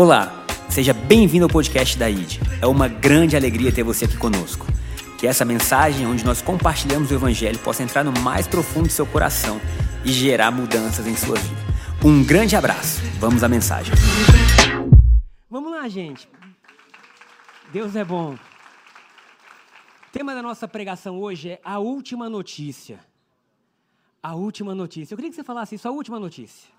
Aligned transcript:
Olá, 0.00 0.46
seja 0.70 0.94
bem-vindo 0.94 1.46
ao 1.46 1.50
podcast 1.50 1.98
da 1.98 2.08
ID. 2.08 2.38
É 2.62 2.66
uma 2.68 2.86
grande 2.86 3.34
alegria 3.34 3.72
ter 3.72 3.82
você 3.82 4.04
aqui 4.04 4.16
conosco. 4.16 4.64
Que 5.18 5.26
essa 5.26 5.44
mensagem, 5.44 6.06
onde 6.06 6.24
nós 6.24 6.40
compartilhamos 6.40 7.10
o 7.10 7.14
Evangelho, 7.14 7.58
possa 7.58 7.82
entrar 7.82 8.04
no 8.04 8.12
mais 8.20 8.46
profundo 8.46 8.86
do 8.86 8.92
seu 8.92 9.04
coração 9.04 9.60
e 10.04 10.12
gerar 10.12 10.52
mudanças 10.52 11.04
em 11.04 11.16
sua 11.16 11.34
vida. 11.34 11.60
Um 12.04 12.24
grande 12.24 12.54
abraço. 12.54 13.00
Vamos 13.18 13.42
à 13.42 13.48
mensagem. 13.48 13.92
Vamos 15.50 15.72
lá, 15.72 15.88
gente. 15.88 16.28
Deus 17.72 17.96
é 17.96 18.04
bom. 18.04 18.34
O 18.34 20.12
tema 20.12 20.32
da 20.32 20.42
nossa 20.42 20.68
pregação 20.68 21.18
hoje 21.18 21.50
é 21.50 21.60
a 21.64 21.80
última 21.80 22.30
notícia. 22.30 23.00
A 24.22 24.36
última 24.36 24.76
notícia. 24.76 25.14
Eu 25.14 25.16
queria 25.16 25.30
que 25.30 25.34
você 25.34 25.42
falasse 25.42 25.74
isso, 25.74 25.88
a 25.88 25.90
última 25.90 26.20
notícia. 26.20 26.77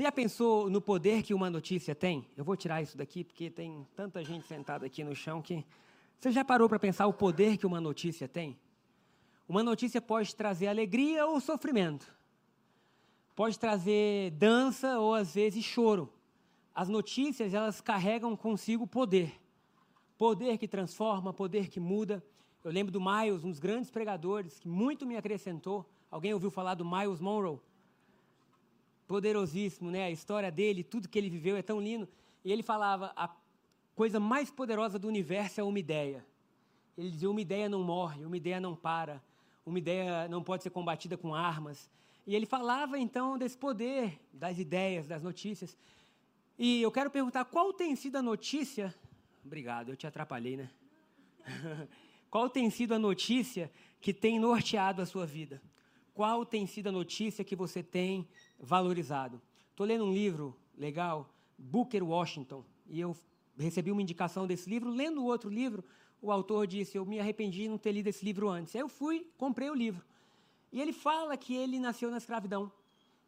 Você 0.00 0.04
já 0.04 0.12
pensou 0.12 0.70
no 0.70 0.80
poder 0.80 1.22
que 1.22 1.34
uma 1.34 1.50
notícia 1.50 1.94
tem? 1.94 2.26
Eu 2.34 2.42
vou 2.42 2.56
tirar 2.56 2.80
isso 2.80 2.96
daqui 2.96 3.22
porque 3.22 3.50
tem 3.50 3.86
tanta 3.94 4.24
gente 4.24 4.46
sentada 4.46 4.86
aqui 4.86 5.04
no 5.04 5.14
chão 5.14 5.42
que. 5.42 5.62
Você 6.18 6.32
já 6.32 6.42
parou 6.42 6.70
para 6.70 6.78
pensar 6.78 7.06
o 7.06 7.12
poder 7.12 7.58
que 7.58 7.66
uma 7.66 7.82
notícia 7.82 8.26
tem? 8.26 8.58
Uma 9.46 9.62
notícia 9.62 10.00
pode 10.00 10.34
trazer 10.34 10.68
alegria 10.68 11.26
ou 11.26 11.38
sofrimento. 11.38 12.10
Pode 13.36 13.58
trazer 13.58 14.30
dança 14.30 14.98
ou 14.98 15.14
às 15.14 15.34
vezes 15.34 15.62
choro. 15.62 16.10
As 16.74 16.88
notícias, 16.88 17.52
elas 17.52 17.82
carregam 17.82 18.34
consigo 18.34 18.86
poder. 18.86 19.38
Poder 20.16 20.56
que 20.56 20.66
transforma, 20.66 21.30
poder 21.30 21.68
que 21.68 21.78
muda. 21.78 22.24
Eu 22.64 22.72
lembro 22.72 22.90
do 22.90 23.02
Miles, 23.02 23.44
um 23.44 23.50
dos 23.50 23.60
grandes 23.60 23.90
pregadores 23.90 24.58
que 24.58 24.66
muito 24.66 25.04
me 25.04 25.18
acrescentou. 25.18 25.84
Alguém 26.10 26.32
ouviu 26.32 26.50
falar 26.50 26.74
do 26.74 26.86
Miles 26.86 27.20
Monroe? 27.20 27.60
Poderosíssimo, 29.10 29.90
né? 29.90 30.04
A 30.04 30.10
história 30.12 30.52
dele, 30.52 30.84
tudo 30.84 31.08
que 31.08 31.18
ele 31.18 31.28
viveu 31.28 31.56
é 31.56 31.62
tão 31.62 31.80
lindo. 31.80 32.08
E 32.44 32.52
ele 32.52 32.62
falava: 32.62 33.12
a 33.16 33.28
coisa 33.96 34.20
mais 34.20 34.52
poderosa 34.52 35.00
do 35.00 35.08
universo 35.08 35.60
é 35.60 35.64
uma 35.64 35.80
ideia. 35.80 36.24
Ele 36.96 37.10
dizia: 37.10 37.28
uma 37.28 37.40
ideia 37.40 37.68
não 37.68 37.82
morre, 37.82 38.24
uma 38.24 38.36
ideia 38.36 38.60
não 38.60 38.76
para, 38.76 39.20
uma 39.66 39.80
ideia 39.80 40.28
não 40.28 40.44
pode 40.44 40.62
ser 40.62 40.70
combatida 40.70 41.16
com 41.16 41.34
armas. 41.34 41.90
E 42.24 42.36
ele 42.36 42.46
falava 42.46 43.00
então 43.00 43.36
desse 43.36 43.58
poder 43.58 44.16
das 44.32 44.60
ideias, 44.60 45.08
das 45.08 45.24
notícias. 45.24 45.76
E 46.56 46.80
eu 46.80 46.92
quero 46.92 47.10
perguntar 47.10 47.44
qual 47.46 47.72
tem 47.72 47.96
sido 47.96 48.14
a 48.14 48.22
notícia. 48.22 48.94
Obrigado, 49.44 49.88
eu 49.88 49.96
te 49.96 50.06
atrapalhei, 50.06 50.56
né? 50.56 50.70
qual 52.30 52.48
tem 52.48 52.70
sido 52.70 52.94
a 52.94 52.98
notícia 52.98 53.72
que 54.00 54.14
tem 54.14 54.38
norteado 54.38 55.02
a 55.02 55.06
sua 55.06 55.26
vida? 55.26 55.60
Qual 56.14 56.44
tem 56.44 56.64
sido 56.64 56.90
a 56.90 56.92
notícia 56.92 57.42
que 57.42 57.56
você 57.56 57.82
tem 57.82 58.28
valorizado? 58.60 59.40
Estou 59.70 59.86
lendo 59.86 60.04
um 60.04 60.12
livro 60.12 60.56
legal, 60.76 61.28
Booker 61.58 62.02
Washington, 62.04 62.64
e 62.86 63.00
eu 63.00 63.16
recebi 63.58 63.90
uma 63.90 64.02
indicação 64.02 64.46
desse 64.46 64.68
livro. 64.68 64.90
Lendo 64.90 65.24
outro 65.24 65.48
livro, 65.48 65.84
o 66.20 66.30
autor 66.30 66.66
disse: 66.66 66.96
Eu 66.96 67.04
me 67.04 67.18
arrependi 67.18 67.62
de 67.62 67.68
não 67.68 67.78
ter 67.78 67.92
lido 67.92 68.08
esse 68.08 68.24
livro 68.24 68.48
antes. 68.48 68.74
Aí 68.74 68.82
eu 68.82 68.88
fui, 68.88 69.26
comprei 69.36 69.70
o 69.70 69.74
livro. 69.74 70.04
E 70.72 70.80
ele 70.80 70.92
fala 70.92 71.36
que 71.36 71.54
ele 71.54 71.78
nasceu 71.78 72.10
na 72.10 72.18
escravidão. 72.18 72.70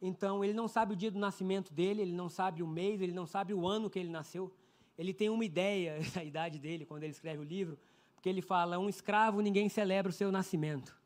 Então, 0.01 0.45
ele 0.45 0.53
não 0.53 0.67
sabe 0.67 0.95
o 0.95 0.97
dia 0.97 1.11
do 1.11 1.19
nascimento 1.19 1.73
dele, 1.73 2.03
ele 2.03 2.13
não 2.13 2.29
sabe 2.29 2.63
o 2.63 2.67
mês, 2.67 3.01
ele 3.01 3.13
não 3.13 3.27
sabe 3.27 3.55
o 3.55 3.67
ano 3.67 3.89
que 3.89 3.99
ele 3.99 4.11
nasceu. 4.11 4.53
Ele 4.99 5.15
tem 5.15 5.29
uma 5.31 5.45
ideia 5.45 5.99
da 6.15 6.23
idade 6.23 6.59
dele 6.59 6.85
quando 6.85 7.05
ele 7.05 7.13
escreve 7.13 7.41
o 7.41 7.45
livro, 7.45 7.79
porque 8.15 8.29
ele 8.29 8.43
fala: 8.43 8.79
um 8.79 8.89
escravo, 8.89 9.41
ninguém 9.41 9.69
celebra 9.69 10.11
o 10.11 10.13
seu 10.13 10.31
nascimento. 10.31 11.01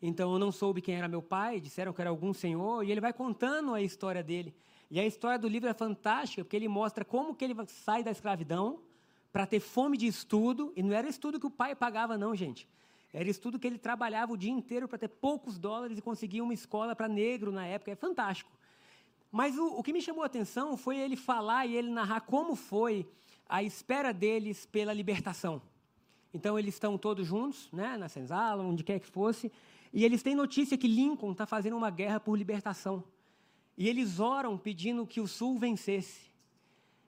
Então 0.00 0.32
eu 0.32 0.38
não 0.38 0.52
soube 0.52 0.80
quem 0.80 0.94
era 0.94 1.08
meu 1.08 1.20
pai, 1.20 1.60
disseram 1.60 1.92
que 1.92 2.00
era 2.00 2.10
algum 2.10 2.32
senhor, 2.32 2.84
e 2.84 2.90
ele 2.90 3.00
vai 3.00 3.12
contando 3.12 3.74
a 3.74 3.82
história 3.82 4.22
dele. 4.22 4.54
E 4.90 4.98
a 4.98 5.06
história 5.06 5.38
do 5.38 5.48
livro 5.48 5.68
é 5.68 5.74
fantástica, 5.74 6.44
porque 6.44 6.56
ele 6.56 6.68
mostra 6.68 7.04
como 7.04 7.34
que 7.34 7.44
ele 7.44 7.54
sai 7.66 8.02
da 8.02 8.10
escravidão 8.10 8.80
para 9.32 9.46
ter 9.46 9.60
fome 9.60 9.96
de 9.96 10.06
estudo, 10.06 10.72
e 10.76 10.82
não 10.82 10.94
era 10.94 11.08
estudo 11.08 11.38
que 11.38 11.46
o 11.46 11.50
pai 11.50 11.74
pagava 11.74 12.16
não, 12.16 12.34
gente. 12.34 12.68
Era 13.12 13.28
estudo 13.28 13.58
que 13.58 13.66
ele 13.66 13.78
trabalhava 13.78 14.32
o 14.32 14.36
dia 14.36 14.50
inteiro 14.50 14.86
para 14.86 14.98
ter 14.98 15.08
poucos 15.08 15.58
dólares 15.58 15.98
e 15.98 16.02
conseguir 16.02 16.40
uma 16.40 16.54
escola 16.54 16.94
para 16.94 17.08
negro 17.08 17.50
na 17.50 17.66
época, 17.66 17.90
é 17.90 17.96
fantástico. 17.96 18.50
Mas 19.30 19.58
o, 19.58 19.66
o 19.78 19.82
que 19.82 19.92
me 19.92 20.00
chamou 20.00 20.22
a 20.22 20.26
atenção 20.26 20.76
foi 20.76 20.98
ele 20.98 21.16
falar 21.16 21.66
e 21.66 21.76
ele 21.76 21.90
narrar 21.90 22.20
como 22.20 22.54
foi 22.54 23.06
a 23.48 23.62
espera 23.62 24.12
deles 24.12 24.66
pela 24.66 24.92
libertação. 24.92 25.60
Então 26.32 26.58
eles 26.58 26.74
estão 26.74 26.98
todos 26.98 27.26
juntos, 27.26 27.70
né, 27.72 27.96
na 27.96 28.08
senzala, 28.08 28.62
onde 28.62 28.84
quer 28.84 29.00
que 29.00 29.06
fosse, 29.06 29.50
e 29.92 30.04
eles 30.04 30.22
têm 30.22 30.34
notícia 30.34 30.76
que 30.76 30.86
Lincoln 30.86 31.32
está 31.32 31.46
fazendo 31.46 31.76
uma 31.76 31.90
guerra 31.90 32.20
por 32.20 32.36
libertação. 32.36 33.02
E 33.76 33.88
eles 33.88 34.20
oram 34.20 34.58
pedindo 34.58 35.06
que 35.06 35.20
o 35.20 35.28
Sul 35.28 35.58
vencesse. 35.58 36.28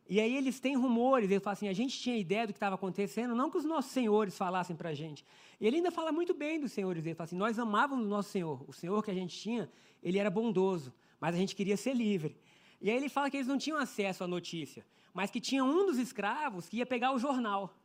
E 0.09 0.21
aí 0.21 0.37
eles 0.37 0.59
têm 0.59 0.77
rumores, 0.77 1.31
eles 1.31 1.43
falam 1.43 1.53
assim, 1.53 1.69
a 1.69 1.73
gente 1.73 1.99
tinha 2.01 2.17
ideia 2.17 2.47
do 2.47 2.53
que 2.53 2.57
estava 2.57 2.75
acontecendo, 2.75 3.35
não 3.35 3.49
que 3.49 3.59
os 3.59 3.65
nossos 3.65 3.93
senhores 3.93 4.37
falassem 4.37 4.75
para 4.75 4.91
a 4.91 4.95
gente. 4.95 5.25
E 5.61 5.67
ele 5.67 5.77
ainda 5.77 5.93
fala 5.93 6.11
muito 6.11 6.35
bem 6.35 6.59
dos 6.59 6.73
senhores, 6.73 7.07
ele 7.07 7.15
fala 7.15 7.27
assim, 7.27 7.37
nós 7.37 7.61
amávamos 7.61 8.07
o 8.07 8.09
nosso 8.09 8.31
Senhor, 8.31 8.65
o 8.67 8.73
Senhor 8.73 9.05
que 9.05 9.11
a 9.11 9.15
gente 9.15 9.39
tinha, 9.39 9.71
ele 10.03 10.19
era 10.19 10.29
bondoso, 10.29 10.93
mas 11.21 11.33
a 11.35 11.39
gente 11.39 11.55
queria 11.55 11.77
ser 11.77 11.95
livre. 11.95 12.37
E 12.81 12.91
aí 12.91 12.97
ele 12.97 13.09
fala 13.09 13.31
que 13.31 13.37
eles 13.37 13.47
não 13.47 13.57
tinham 13.57 13.79
acesso 13.79 14.25
à 14.25 14.27
notícia, 14.27 14.85
mas 15.15 15.31
que 15.31 15.41
tinha 15.41 15.63
um 15.63 15.87
dos 15.87 15.97
escravos 15.97 16.69
que 16.69 16.79
ia 16.79 16.87
pegar 16.87 17.13
o 17.13 17.19
jornal. 17.19 17.77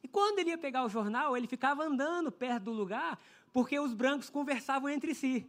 E 0.00 0.06
quando 0.06 0.38
ele 0.38 0.50
ia 0.50 0.58
pegar 0.58 0.84
o 0.84 0.88
jornal, 0.88 1.36
ele 1.36 1.48
ficava 1.48 1.82
andando 1.82 2.30
perto 2.30 2.64
do 2.64 2.72
lugar, 2.72 3.18
porque 3.54 3.78
os 3.78 3.94
brancos 3.94 4.28
conversavam 4.28 4.90
entre 4.90 5.14
si. 5.14 5.46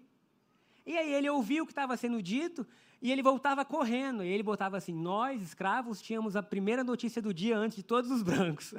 E 0.85 0.95
aí 0.95 1.11
ele 1.11 1.27
ouvia 1.27 1.63
o 1.63 1.65
que 1.65 1.71
estava 1.71 1.97
sendo 1.97 2.21
dito 2.21 2.65
e 3.01 3.11
ele 3.11 3.23
voltava 3.23 3.65
correndo. 3.65 4.23
E 4.23 4.27
ele 4.27 4.43
botava 4.43 4.77
assim: 4.77 4.93
Nós, 4.93 5.41
escravos, 5.41 5.99
tínhamos 5.99 6.35
a 6.35 6.43
primeira 6.43 6.83
notícia 6.83 7.19
do 7.19 7.33
dia 7.33 7.57
antes 7.57 7.75
de 7.75 7.83
todos 7.83 8.11
os 8.11 8.21
brancos. 8.21 8.75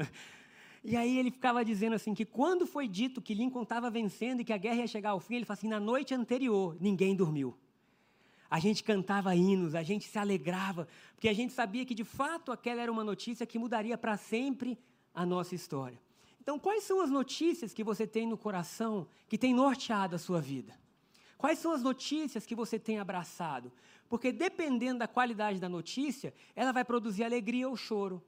E 0.85 0.97
aí 0.97 1.19
ele 1.19 1.33
ficava 1.33 1.65
dizendo 1.65 1.97
assim: 1.97 2.15
que 2.15 2.25
quando 2.25 2.65
foi 2.69 2.87
dito 2.87 3.21
que 3.21 3.35
Lincoln 3.35 3.65
estava 3.65 3.91
vencendo 3.91 4.43
e 4.43 4.45
que 4.45 4.53
a 4.53 4.57
guerra 4.57 4.77
ia 4.77 4.87
chegar 4.87 5.11
ao 5.11 5.19
fim, 5.19 5.35
ele 5.35 5.45
falou 5.45 5.59
assim: 5.59 5.69
na 5.69 5.81
noite 5.81 6.15
anterior, 6.15 6.77
ninguém 6.81 7.17
dormiu. 7.17 7.59
A 8.49 8.61
gente 8.61 8.85
cantava 8.85 9.35
hinos, 9.35 9.75
a 9.75 9.83
gente 9.83 10.07
se 10.07 10.17
alegrava, 10.17 10.87
porque 11.17 11.29
a 11.29 11.33
gente 11.33 11.53
sabia 11.53 11.85
que 11.85 11.97
de 11.97 12.05
fato 12.05 12.53
aquela 12.53 12.81
era 12.81 12.93
uma 12.93 13.03
notícia 13.03 13.45
que 13.45 13.59
mudaria 13.59 13.99
para 13.99 14.17
sempre 14.17 14.79
a 15.13 15.27
nossa 15.27 15.57
história. 15.57 16.06
Então, 16.47 16.61
quais 16.61 16.85
são 16.85 17.01
as 17.01 17.11
notícias 17.11 17.75
que 17.75 17.83
você 17.83 18.07
tem 18.07 18.25
no 18.25 18.39
coração 18.39 19.09
que 19.29 19.37
tem 19.37 19.53
norteado 19.53 20.15
a 20.15 20.19
sua 20.19 20.41
vida? 20.41 20.79
Quais 21.37 21.59
são 21.59 21.73
as 21.73 21.83
notícias 21.83 22.47
que 22.47 22.55
você 22.55 22.79
tem 22.79 23.01
abraçado? 23.01 23.73
Porque 24.09 24.31
dependendo 24.31 25.01
da 25.01 25.09
qualidade 25.09 25.59
da 25.59 25.69
notícia, 25.69 26.33
ela 26.55 26.71
vai 26.71 26.85
produzir 26.85 27.25
alegria 27.25 27.69
ou 27.69 27.77
choro. 27.77 28.23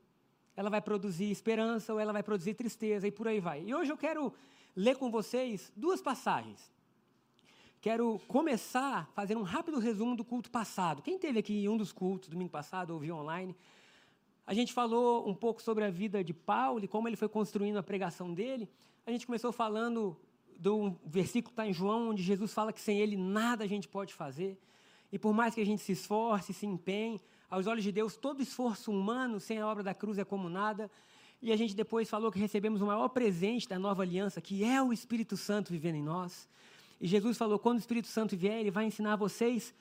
Ela 0.56 0.68
vai 0.68 0.80
produzir 0.80 1.30
esperança 1.30 1.92
ou 1.92 2.00
ela 2.00 2.12
vai 2.12 2.24
produzir 2.24 2.54
tristeza 2.54 3.06
e 3.06 3.12
por 3.12 3.28
aí 3.28 3.38
vai. 3.38 3.62
E 3.64 3.72
hoje 3.72 3.92
eu 3.92 3.96
quero 3.96 4.34
ler 4.74 4.96
com 4.96 5.12
vocês 5.12 5.72
duas 5.76 6.02
passagens. 6.02 6.72
Quero 7.80 8.18
começar 8.26 9.08
fazendo 9.14 9.42
um 9.42 9.44
rápido 9.44 9.78
resumo 9.78 10.16
do 10.16 10.24
culto 10.24 10.50
passado. 10.50 11.02
Quem 11.02 11.20
teve 11.20 11.38
aqui 11.38 11.68
um 11.68 11.76
dos 11.76 11.92
cultos 11.92 12.28
domingo 12.28 12.50
passado, 12.50 12.90
ouviu 12.90 13.14
online, 13.14 13.54
a 14.48 14.54
gente 14.54 14.72
falou 14.72 15.28
um 15.28 15.34
pouco 15.34 15.60
sobre 15.60 15.84
a 15.84 15.90
vida 15.90 16.24
de 16.24 16.32
Paulo 16.32 16.82
e 16.82 16.88
como 16.88 17.06
ele 17.06 17.16
foi 17.16 17.28
construindo 17.28 17.76
a 17.76 17.82
pregação 17.82 18.32
dele. 18.32 18.66
A 19.06 19.10
gente 19.10 19.26
começou 19.26 19.52
falando 19.52 20.16
do 20.58 20.96
versículo 21.04 21.50
que 21.50 21.52
está 21.52 21.66
em 21.66 21.72
João, 21.74 22.08
onde 22.08 22.22
Jesus 22.22 22.54
fala 22.54 22.72
que 22.72 22.80
sem 22.80 22.98
ele 22.98 23.14
nada 23.14 23.64
a 23.64 23.66
gente 23.66 23.86
pode 23.86 24.14
fazer. 24.14 24.58
E 25.12 25.18
por 25.18 25.34
mais 25.34 25.54
que 25.54 25.60
a 25.60 25.66
gente 25.66 25.82
se 25.82 25.92
esforce, 25.92 26.54
se 26.54 26.64
empenhe, 26.64 27.20
aos 27.50 27.66
olhos 27.66 27.84
de 27.84 27.92
Deus, 27.92 28.16
todo 28.16 28.40
esforço 28.40 28.90
humano 28.90 29.38
sem 29.38 29.58
a 29.58 29.66
obra 29.66 29.82
da 29.82 29.92
cruz 29.92 30.16
é 30.16 30.24
como 30.24 30.48
nada. 30.48 30.90
E 31.42 31.52
a 31.52 31.56
gente 31.56 31.76
depois 31.76 32.08
falou 32.08 32.32
que 32.32 32.38
recebemos 32.38 32.80
o 32.80 32.86
maior 32.86 33.10
presente 33.10 33.68
da 33.68 33.78
nova 33.78 34.02
aliança, 34.02 34.40
que 34.40 34.64
é 34.64 34.82
o 34.82 34.94
Espírito 34.94 35.36
Santo 35.36 35.70
vivendo 35.70 35.96
em 35.96 36.02
nós. 36.02 36.48
E 36.98 37.06
Jesus 37.06 37.36
falou: 37.36 37.58
quando 37.58 37.76
o 37.76 37.80
Espírito 37.80 38.08
Santo 38.08 38.34
vier, 38.34 38.60
ele 38.60 38.70
vai 38.70 38.86
ensinar 38.86 39.16
vocês 39.16 39.74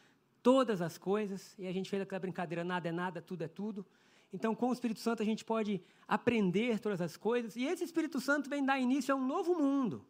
todas 0.43 0.81
as 0.81 0.97
coisas. 0.97 1.55
E 1.57 1.65
a 1.65 1.71
gente 1.71 1.89
fez 1.89 2.01
aquela 2.01 2.19
brincadeira: 2.19 2.65
nada 2.65 2.89
é 2.89 2.91
nada, 2.91 3.21
tudo 3.21 3.45
é 3.45 3.47
tudo. 3.47 3.85
Então, 4.31 4.53
com 4.53 4.69
o 4.69 4.73
Espírito 4.73 4.99
Santo, 4.99 5.21
a 5.21 5.25
gente 5.25 5.45
pode 5.45 5.81
aprender 6.07 6.79
todas 6.79 6.99
as 7.01 7.15
coisas. 7.15 7.55
E 7.55 7.65
esse 7.65 7.83
Espírito 7.83 8.19
Santo 8.19 8.49
vem 8.49 8.63
dar 8.63 8.79
início 8.79 9.13
a 9.13 9.17
um 9.17 9.25
novo 9.25 9.55
mundo. 9.55 10.05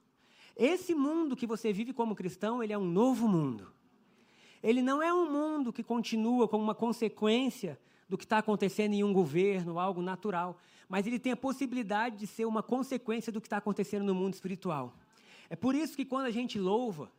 Esse 0.55 0.95
mundo 0.95 1.35
que 1.35 1.45
você 1.45 1.71
vive 1.71 1.93
como 1.93 2.15
cristão, 2.15 2.63
ele 2.63 2.73
é 2.73 2.77
um 2.77 2.85
novo 2.85 3.27
mundo. 3.27 3.71
Ele 4.63 4.81
não 4.81 5.03
é 5.03 5.13
um 5.13 5.31
mundo 5.31 5.71
que 5.71 5.83
continua 5.83 6.47
como 6.47 6.63
uma 6.63 6.73
consequência 6.73 7.79
do 8.09 8.17
que 8.17 8.23
está 8.23 8.39
acontecendo 8.39 8.93
em 8.93 9.03
um 9.03 9.13
governo, 9.13 9.77
algo 9.77 10.01
natural. 10.01 10.57
Mas 10.89 11.05
ele 11.05 11.19
tem 11.19 11.31
a 11.31 11.37
possibilidade 11.37 12.17
de 12.17 12.25
ser 12.25 12.45
uma 12.45 12.63
consequência 12.63 13.31
do 13.31 13.39
que 13.39 13.45
está 13.45 13.57
acontecendo 13.57 14.03
no 14.03 14.15
mundo 14.15 14.33
espiritual. 14.33 14.95
É 15.47 15.55
por 15.55 15.75
isso 15.75 15.95
que 15.95 16.05
quando 16.05 16.25
a 16.25 16.31
gente 16.31 16.57
louva, 16.57 17.11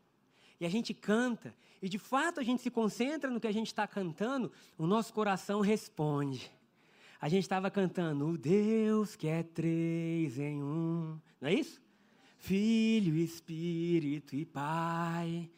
e 0.60 0.66
a 0.66 0.68
gente 0.68 0.92
canta, 0.92 1.54
e 1.80 1.88
de 1.88 1.98
fato 1.98 2.40
a 2.40 2.42
gente 2.42 2.60
se 2.60 2.70
concentra 2.70 3.30
no 3.30 3.38
que 3.38 3.46
a 3.46 3.52
gente 3.52 3.68
está 3.68 3.86
cantando, 3.86 4.50
o 4.76 4.86
nosso 4.86 5.14
coração 5.14 5.60
responde 5.60 6.50
a 7.20 7.28
gente 7.28 7.42
estava 7.42 7.70
cantando 7.70 8.28
o 8.28 8.38
Deus 8.38 9.16
que 9.16 9.26
é 9.26 9.42
três 9.42 10.38
em 10.38 10.62
um. 10.62 11.18
Não 11.40 11.48
é 11.48 11.54
isso? 11.54 11.80
Filho, 12.38 13.16
Espírito 13.16 14.36
e 14.36 14.44
Pai. 14.44 15.50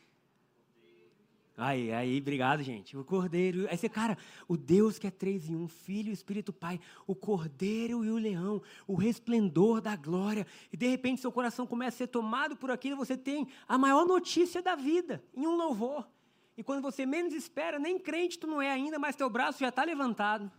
Aí, 1.61 1.93
aí, 1.93 2.19
obrigado, 2.19 2.63
gente. 2.63 2.97
O 2.97 3.05
Cordeiro. 3.05 3.69
Aí 3.69 3.77
você, 3.77 3.87
cara, 3.87 4.17
o 4.49 4.57
Deus 4.57 4.99
que 4.99 5.07
é 5.07 5.11
três 5.11 5.51
em 5.51 5.55
um, 5.55 5.69
Filho 5.69 6.11
Espírito 6.11 6.55
Pai, 6.55 6.81
o 7.07 7.15
Cordeiro 7.15 8.03
e 8.03 8.11
o 8.11 8.17
Leão, 8.17 8.63
o 8.87 8.95
resplendor 8.95 9.83
da 9.83 9.95
glória. 9.95 10.47
E 10.73 10.77
de 10.79 10.89
repente 10.89 11.21
seu 11.21 11.31
coração 11.31 11.67
começa 11.67 11.97
a 11.97 11.99
ser 11.99 12.07
tomado 12.07 12.57
por 12.57 12.71
aquilo, 12.71 12.97
você 12.97 13.15
tem 13.15 13.47
a 13.69 13.77
maior 13.77 14.07
notícia 14.07 14.63
da 14.63 14.75
vida 14.75 15.23
em 15.37 15.47
um 15.47 15.55
louvor. 15.55 16.09
E 16.57 16.63
quando 16.63 16.81
você 16.81 17.05
menos 17.05 17.35
espera, 17.35 17.79
nem 17.79 17.99
crente 17.99 18.39
tu 18.39 18.47
não 18.47 18.63
é 18.63 18.71
ainda, 18.71 18.99
mas 18.99 19.15
teu 19.15 19.29
braço 19.29 19.61
já 19.61 19.69
está 19.69 19.85
levantado. 19.85 20.51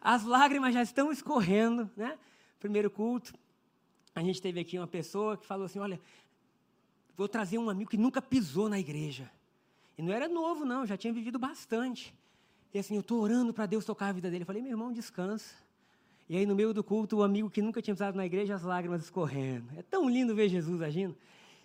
As 0.00 0.24
lágrimas 0.24 0.74
já 0.74 0.82
estão 0.82 1.10
escorrendo, 1.10 1.90
né? 1.96 2.18
Primeiro 2.60 2.90
culto, 2.90 3.32
a 4.14 4.22
gente 4.22 4.40
teve 4.42 4.60
aqui 4.60 4.78
uma 4.78 4.86
pessoa 4.86 5.36
que 5.36 5.46
falou 5.46 5.66
assim: 5.66 5.78
Olha, 5.78 6.00
vou 7.16 7.28
trazer 7.28 7.58
um 7.58 7.70
amigo 7.70 7.90
que 7.90 7.96
nunca 7.96 8.20
pisou 8.20 8.68
na 8.68 8.78
igreja. 8.78 9.30
E 9.96 10.02
não 10.02 10.12
era 10.12 10.28
novo, 10.28 10.64
não, 10.64 10.86
já 10.86 10.96
tinha 10.96 11.12
vivido 11.12 11.38
bastante. 11.38 12.14
E 12.72 12.78
assim, 12.78 12.94
eu 12.94 13.00
estou 13.00 13.20
orando 13.20 13.52
para 13.52 13.66
Deus 13.66 13.84
tocar 13.84 14.08
a 14.08 14.12
vida 14.12 14.30
dele. 14.30 14.42
Eu 14.42 14.46
falei, 14.46 14.62
meu 14.62 14.70
irmão, 14.70 14.92
descansa. 14.92 15.54
E 16.28 16.36
aí, 16.36 16.44
no 16.44 16.54
meio 16.54 16.74
do 16.74 16.84
culto, 16.84 17.16
o 17.16 17.22
amigo 17.22 17.48
que 17.48 17.62
nunca 17.62 17.80
tinha 17.80 17.94
pisado 17.94 18.16
na 18.16 18.26
igreja, 18.26 18.54
as 18.54 18.62
lágrimas 18.62 19.02
escorrendo. 19.02 19.66
É 19.76 19.82
tão 19.82 20.08
lindo 20.08 20.34
ver 20.34 20.48
Jesus 20.48 20.82
agindo. 20.82 21.16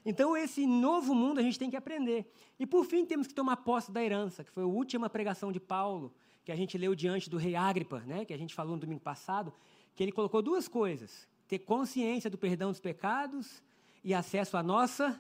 Então, 0.06 0.36
esse 0.36 0.66
novo 0.66 1.14
mundo 1.14 1.40
a 1.40 1.44
gente 1.44 1.60
tem 1.60 1.70
que 1.70 1.76
aprender. 1.76 2.26
E, 2.58 2.66
por 2.66 2.86
fim, 2.86 3.06
temos 3.06 3.28
que 3.28 3.34
tomar 3.34 3.58
posse 3.58 3.92
da 3.92 4.02
herança, 4.02 4.44
que 4.44 4.52
foi 4.52 4.64
a 4.64 4.68
última 4.68 5.10
pregação 5.10 5.52
de 5.52 5.60
Paulo, 5.60 6.14
que 6.44 6.52
a 6.52 6.56
gente 6.56 6.78
leu 6.78 6.94
diante 6.94 7.30
do 7.30 7.38
rei 7.38 7.56
Agripa, 7.56 8.00
né, 8.02 8.26
que 8.26 8.34
a 8.34 8.38
gente 8.38 8.54
falou 8.54 8.76
no 8.76 8.82
domingo 8.82 9.02
passado, 9.02 9.54
que 9.96 10.04
ele 10.04 10.12
colocou 10.12 10.42
duas 10.42 10.68
coisas: 10.68 11.28
ter 11.48 11.60
consciência 11.60 12.30
do 12.30 12.38
perdão 12.38 12.72
dos 12.72 12.80
pecados 12.80 13.62
e 14.04 14.14
acesso 14.14 14.58
à 14.58 14.64
nossa 14.64 15.20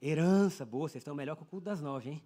Herança, 0.00 0.64
boa, 0.64 0.88
vocês 0.88 1.00
estão 1.00 1.14
melhor 1.14 1.34
que 1.34 1.42
o 1.42 1.46
culto 1.46 1.64
das 1.64 1.80
nove, 1.80 2.10
hein? 2.10 2.22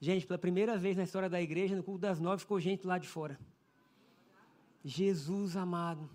Gente, 0.00 0.26
pela 0.26 0.38
primeira 0.38 0.78
vez 0.78 0.96
na 0.96 1.02
história 1.02 1.28
da 1.28 1.42
igreja, 1.42 1.74
no 1.74 1.82
culto 1.82 2.00
das 2.00 2.20
nove, 2.20 2.40
ficou 2.40 2.60
gente 2.60 2.86
lá 2.86 2.98
de 2.98 3.08
fora. 3.08 3.38
Jesus 4.84 5.56
amado. 5.56 6.08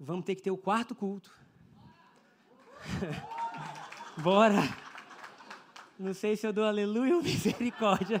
Vamos 0.00 0.24
ter 0.24 0.34
que 0.34 0.42
ter 0.42 0.50
o 0.50 0.56
quarto 0.56 0.94
culto. 0.94 1.30
Bora! 4.22 4.62
Não 5.98 6.14
sei 6.14 6.36
se 6.36 6.46
eu 6.46 6.52
dou 6.52 6.64
aleluia 6.64 7.16
ou 7.16 7.22
misericórdia. 7.22 8.20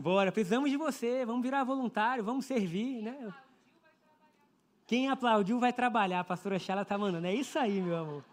Bora, 0.00 0.32
precisamos 0.32 0.70
de 0.70 0.78
você, 0.78 1.26
vamos 1.26 1.42
virar 1.42 1.62
voluntário, 1.62 2.24
vamos 2.24 2.46
servir, 2.46 3.02
né? 3.02 3.34
Quem 4.86 5.10
aplaudiu 5.10 5.60
vai 5.60 5.74
trabalhar, 5.74 6.20
a 6.20 6.24
pastora 6.24 6.58
Chala 6.58 6.80
está 6.80 6.96
mandando. 6.96 7.26
É 7.26 7.34
isso 7.34 7.58
aí, 7.58 7.82
meu 7.82 7.98
amor. 7.98 8.24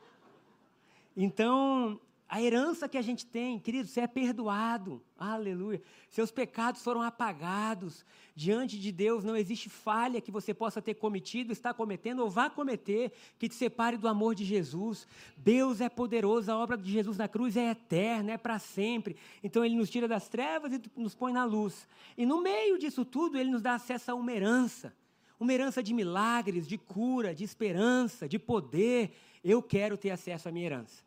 Então, 1.16 2.00
a 2.30 2.42
herança 2.42 2.90
que 2.90 2.98
a 2.98 3.02
gente 3.02 3.26
tem, 3.26 3.58
querido, 3.58 3.88
você 3.88 4.02
é 4.02 4.08
perdoado. 4.08 5.02
Aleluia. 5.18 5.82
Seus 6.10 6.30
pecados 6.30 6.84
foram 6.84 7.02
apagados. 7.02 8.06
Diante 8.36 8.78
de 8.78 8.92
Deus 8.92 9.24
não 9.24 9.36
existe 9.36 9.70
falha 9.70 10.20
que 10.20 10.30
você 10.30 10.54
possa 10.54 10.82
ter 10.82 10.96
cometido, 10.96 11.54
está 11.54 11.74
cometendo 11.74 12.20
ou 12.20 12.30
vá 12.30 12.50
cometer 12.50 13.14
que 13.40 13.48
te 13.48 13.56
separe 13.56 13.96
do 13.96 14.10
amor 14.10 14.36
de 14.36 14.44
Jesus. 14.44 15.08
Deus 15.38 15.80
é 15.80 15.88
poderoso, 15.88 16.52
a 16.52 16.58
obra 16.58 16.78
de 16.78 16.92
Jesus 16.92 17.18
na 17.18 17.30
cruz 17.30 17.56
é 17.56 17.72
eterna, 17.72 18.34
é 18.34 18.38
para 18.38 18.60
sempre. 18.60 19.16
Então 19.42 19.64
ele 19.64 19.78
nos 19.78 19.90
tira 19.90 20.08
das 20.08 20.28
trevas 20.28 20.74
e 20.74 20.82
nos 20.98 21.16
põe 21.16 21.32
na 21.32 21.46
luz. 21.46 21.88
E 22.18 22.26
no 22.26 22.42
meio 22.42 22.78
disso 22.78 23.06
tudo, 23.06 23.38
ele 23.38 23.50
nos 23.50 23.62
dá 23.62 23.76
acesso 23.76 24.12
a 24.12 24.16
uma 24.16 24.34
herança. 24.34 24.94
Uma 25.40 25.54
herança 25.54 25.82
de 25.82 25.94
milagres, 25.94 26.68
de 26.68 26.78
cura, 26.78 27.34
de 27.34 27.46
esperança, 27.46 28.28
de 28.28 28.38
poder. 28.38 29.16
Eu 29.42 29.64
quero 29.64 29.96
ter 29.96 30.10
acesso 30.10 30.50
à 30.50 30.52
minha 30.52 30.66
herança. 30.66 31.07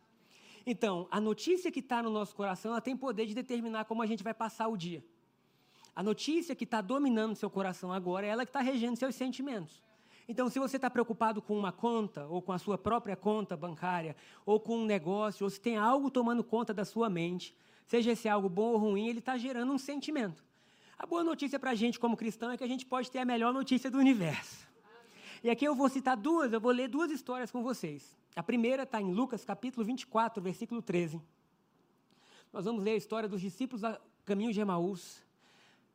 Então, 0.66 1.08
a 1.10 1.20
notícia 1.20 1.70
que 1.70 1.80
está 1.80 2.02
no 2.02 2.10
nosso 2.10 2.34
coração, 2.34 2.72
ela 2.72 2.80
tem 2.80 2.96
poder 2.96 3.26
de 3.26 3.34
determinar 3.34 3.84
como 3.84 4.02
a 4.02 4.06
gente 4.06 4.22
vai 4.22 4.34
passar 4.34 4.68
o 4.68 4.76
dia. 4.76 5.04
A 5.94 6.02
notícia 6.02 6.54
que 6.54 6.64
está 6.64 6.80
dominando 6.80 7.34
seu 7.34 7.50
coração 7.50 7.92
agora 7.92 8.26
é 8.26 8.30
ela 8.30 8.44
que 8.44 8.50
está 8.50 8.60
regendo 8.60 8.96
seus 8.96 9.14
sentimentos. 9.14 9.82
Então, 10.28 10.48
se 10.48 10.58
você 10.58 10.76
está 10.76 10.88
preocupado 10.88 11.42
com 11.42 11.58
uma 11.58 11.72
conta, 11.72 12.26
ou 12.26 12.40
com 12.40 12.52
a 12.52 12.58
sua 12.58 12.78
própria 12.78 13.16
conta 13.16 13.56
bancária, 13.56 14.14
ou 14.46 14.60
com 14.60 14.78
um 14.78 14.84
negócio, 14.84 15.44
ou 15.44 15.50
se 15.50 15.60
tem 15.60 15.76
algo 15.76 16.10
tomando 16.10 16.44
conta 16.44 16.72
da 16.72 16.84
sua 16.84 17.10
mente, 17.10 17.54
seja 17.86 18.12
esse 18.12 18.28
algo 18.28 18.48
bom 18.48 18.72
ou 18.72 18.78
ruim, 18.78 19.08
ele 19.08 19.18
está 19.18 19.36
gerando 19.36 19.72
um 19.72 19.78
sentimento. 19.78 20.44
A 20.96 21.04
boa 21.04 21.24
notícia 21.24 21.58
para 21.58 21.70
a 21.70 21.74
gente 21.74 21.98
como 21.98 22.16
cristão 22.16 22.50
é 22.52 22.56
que 22.56 22.62
a 22.62 22.68
gente 22.68 22.86
pode 22.86 23.10
ter 23.10 23.18
a 23.18 23.24
melhor 23.24 23.52
notícia 23.52 23.90
do 23.90 23.98
universo. 23.98 24.68
E 25.42 25.50
aqui 25.50 25.64
eu 25.64 25.74
vou 25.74 25.88
citar 25.88 26.16
duas, 26.16 26.52
eu 26.52 26.60
vou 26.60 26.70
ler 26.70 26.88
duas 26.88 27.10
histórias 27.10 27.50
com 27.50 27.62
vocês. 27.62 28.19
A 28.34 28.42
primeira 28.42 28.84
está 28.84 29.00
em 29.00 29.12
Lucas 29.12 29.44
capítulo 29.44 29.84
24, 29.84 30.42
versículo 30.42 30.80
13. 30.80 31.20
Nós 32.52 32.64
vamos 32.64 32.82
ler 32.82 32.92
a 32.92 32.96
história 32.96 33.28
dos 33.28 33.40
discípulos 33.40 33.84
a 33.84 34.00
caminho 34.24 34.52
de 34.52 34.60
Emaús. 34.60 35.22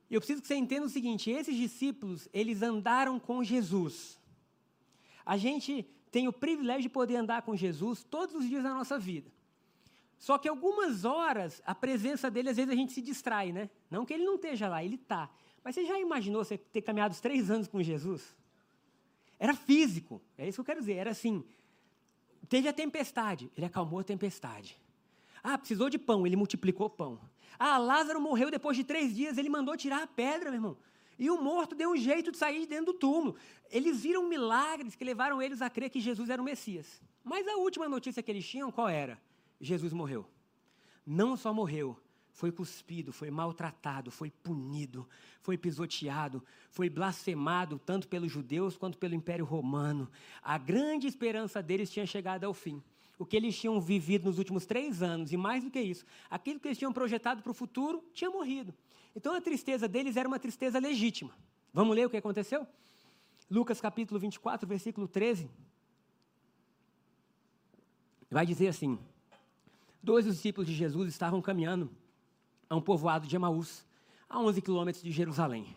E 0.10 0.16
eu 0.16 0.22
preciso 0.22 0.42
que 0.42 0.48
você 0.48 0.56
entenda 0.56 0.86
o 0.86 0.90
seguinte: 0.90 1.30
esses 1.30 1.56
discípulos, 1.56 2.28
eles 2.34 2.62
andaram 2.62 3.20
com 3.20 3.44
Jesus. 3.44 4.20
A 5.26 5.38
gente 5.38 5.84
tem 6.12 6.28
o 6.28 6.34
privilégio 6.34 6.84
de 6.84 6.90
poder 6.90 7.16
andar 7.16 7.42
com 7.42 7.56
Jesus 7.56 8.04
todos 8.04 8.36
os 8.36 8.48
dias 8.48 8.64
da 8.64 8.74
nossa 8.74 9.00
vida. 9.00 9.32
Só 10.18 10.38
que 10.38 10.48
algumas 10.48 11.04
horas, 11.04 11.62
a 11.66 11.76
presença 11.76 12.32
dele, 12.32 12.50
às 12.50 12.58
vezes 12.58 12.72
a 12.72 12.76
gente 12.76 12.94
se 12.94 13.02
distrai, 13.02 13.52
né? 13.52 13.70
Não 13.90 14.06
que 14.06 14.14
ele 14.14 14.24
não 14.24 14.36
esteja 14.36 14.68
lá, 14.68 14.84
ele 14.84 14.96
está. 14.96 15.30
Mas 15.64 15.76
você 15.76 15.86
já 15.86 16.00
imaginou 16.00 16.44
você 16.44 16.58
ter 16.58 16.82
caminhado 16.82 17.16
três 17.20 17.50
anos 17.50 17.68
com 17.68 17.82
Jesus? 17.82 18.36
Era 19.38 19.54
físico, 19.54 20.22
é 20.38 20.48
isso 20.48 20.58
que 20.58 20.62
eu 20.62 20.66
quero 20.66 20.80
dizer. 20.80 20.94
Era 20.94 21.12
assim, 21.12 21.44
Teve 22.48 22.68
a 22.68 22.74
tempestade, 22.74 23.52
ele 23.56 23.66
acalmou 23.66 24.00
a 24.00 24.04
tempestade. 24.04 24.78
Ah, 25.44 25.58
precisou 25.58 25.90
de 25.90 25.98
pão, 25.98 26.26
ele 26.26 26.36
multiplicou 26.36 26.90
pão. 26.90 27.20
Ah, 27.58 27.78
Lázaro 27.78 28.20
morreu 28.20 28.52
depois 28.52 28.76
de 28.76 28.84
três 28.84 29.16
dias, 29.16 29.38
ele 29.38 29.50
mandou 29.50 29.78
tirar 29.78 30.04
a 30.04 30.08
pedra, 30.08 30.50
meu 30.50 30.58
irmão. 30.58 30.78
E 31.18 31.30
o 31.30 31.42
morto 31.42 31.76
deu 31.76 31.92
um 31.92 31.96
jeito 31.96 32.32
de 32.32 32.38
sair 32.38 32.62
de 32.62 32.68
dentro 32.68 32.88
do 32.88 32.94
túmulo. 32.94 33.36
Eles 33.72 34.02
viram 34.02 34.28
milagres 34.28 34.96
que 34.96 35.06
levaram 35.06 35.42
eles 35.42 35.62
a 35.62 35.70
crer 35.70 35.90
que 35.90 36.00
Jesus 36.00 36.30
era 36.30 36.42
o 36.42 36.46
Messias. 36.46 37.02
Mas 37.24 37.48
a 37.48 37.56
última 37.56 37.88
notícia 37.88 38.22
que 38.22 38.30
eles 38.30 38.48
tinham, 38.48 38.72
qual 38.72 38.90
era? 38.90 39.20
Jesus 39.60 39.94
morreu. 39.94 40.26
Não 41.06 41.38
só 41.38 41.54
morreu, 41.54 41.98
foi 42.36 42.52
cuspido, 42.52 43.14
foi 43.14 43.32
maltratado, 43.32 44.12
foi 44.12 44.30
punido, 44.30 45.08
foi 45.42 45.58
pisoteado, 45.58 46.44
foi 46.70 46.90
blasfemado 46.90 47.80
tanto 47.80 48.10
pelos 48.10 48.30
judeus 48.30 48.76
quanto 48.76 48.98
pelo 48.98 49.16
Império 49.16 49.46
Romano. 49.46 50.12
A 50.44 50.58
grande 50.58 51.08
esperança 51.08 51.64
deles 51.64 51.90
tinha 51.90 52.06
chegado 52.06 52.44
ao 52.44 52.54
fim. 52.54 52.84
O 53.18 53.26
que 53.26 53.38
eles 53.38 53.58
tinham 53.58 53.80
vivido 53.80 54.26
nos 54.26 54.38
últimos 54.38 54.66
três 54.66 55.02
anos, 55.02 55.32
e 55.32 55.38
mais 55.38 55.64
do 55.64 55.72
que 55.72 55.80
isso, 55.80 56.06
aquilo 56.30 56.60
que 56.60 56.68
eles 56.68 56.78
tinham 56.78 56.92
projetado 56.92 57.42
para 57.42 57.52
o 57.52 57.56
futuro 57.56 58.04
tinha 58.14 58.30
morrido. 58.30 58.76
Então 59.16 59.34
a 59.34 59.40
tristeza 59.40 59.88
deles 59.88 60.18
era 60.18 60.28
uma 60.28 60.38
tristeza 60.38 60.78
legítima. 60.78 61.32
Vamos 61.74 61.96
ler 61.96 62.06
o 62.06 62.10
que 62.10 62.18
aconteceu? 62.18 62.68
Lucas 63.50 63.80
capítulo 63.80 64.20
24, 64.20 64.68
versículo 64.68 65.08
13. 65.08 65.50
Vai 68.30 68.46
dizer 68.46 68.68
assim: 68.68 69.00
Dois 70.04 70.26
discípulos 70.26 70.68
de 70.68 70.76
Jesus 70.76 71.08
estavam 71.08 71.42
caminhando 71.42 71.90
a 72.70 72.76
um 72.76 72.82
povoado 72.82 73.28
de 73.28 73.36
Emaús, 73.36 73.86
a 74.30 74.40
11 74.40 74.62
quilômetros 74.62 75.04
de 75.04 75.12
Jerusalém. 75.12 75.76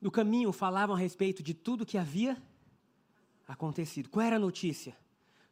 No 0.00 0.10
caminho 0.10 0.52
falavam 0.52 0.96
a 0.96 0.98
respeito 0.98 1.42
de 1.42 1.54
tudo 1.54 1.86
que 1.86 1.96
havia 1.96 2.36
acontecido. 3.46 4.08
Qual 4.08 4.24
era 4.24 4.36
a 4.36 4.38
notícia? 4.38 4.96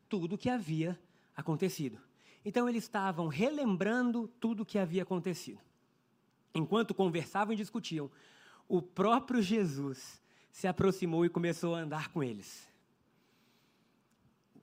Tudo 0.09 0.39
que 0.39 0.51
havia 0.51 0.99
acontecido. 1.37 1.99
Então 2.45 2.69
eles 2.69 2.85
estavam 2.85 3.29
relembrando 3.29 4.27
tudo 4.41 4.65
que 4.65 4.79
havia 4.79 5.03
acontecido. 5.03 5.61
Enquanto 6.55 6.95
conversavam 6.95 7.53
e 7.53 7.57
discutiam, 7.57 8.11
o 8.69 8.83
próprio 8.83 9.43
Jesus 9.43 10.21
se 10.51 10.67
aproximou 10.67 11.25
e 11.25 11.29
começou 11.29 11.75
a 11.75 11.81
andar 11.81 12.09
com 12.09 12.23
eles. 12.23 12.69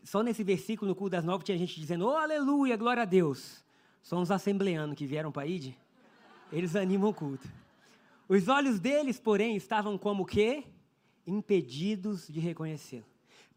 Só 0.04 0.22
nesse 0.22 0.44
versículo, 0.44 0.90
no 0.90 0.96
culto 0.96 1.12
das 1.12 1.26
nove, 1.26 1.44
tinha 1.44 1.58
gente 1.58 1.80
dizendo: 1.80 2.06
Oh, 2.06 2.16
aleluia, 2.16 2.78
glória 2.78 3.04
a 3.04 3.06
Deus. 3.06 3.64
São 4.02 4.22
os 4.22 4.32
assembleanos 4.32 4.96
que 4.96 5.06
vieram 5.06 5.32
para 5.32 5.48
ID, 5.48 5.74
eles 6.52 6.76
animam 6.76 7.10
o 7.10 7.14
culto. 7.14 7.48
Os 8.30 8.48
olhos 8.48 8.80
deles, 8.80 9.20
porém, 9.20 9.56
estavam 9.56 9.98
como 9.98 10.26
que? 10.26 10.64
Impedidos 11.26 12.28
de 12.28 12.40
reconhecê-lo. 12.40 13.06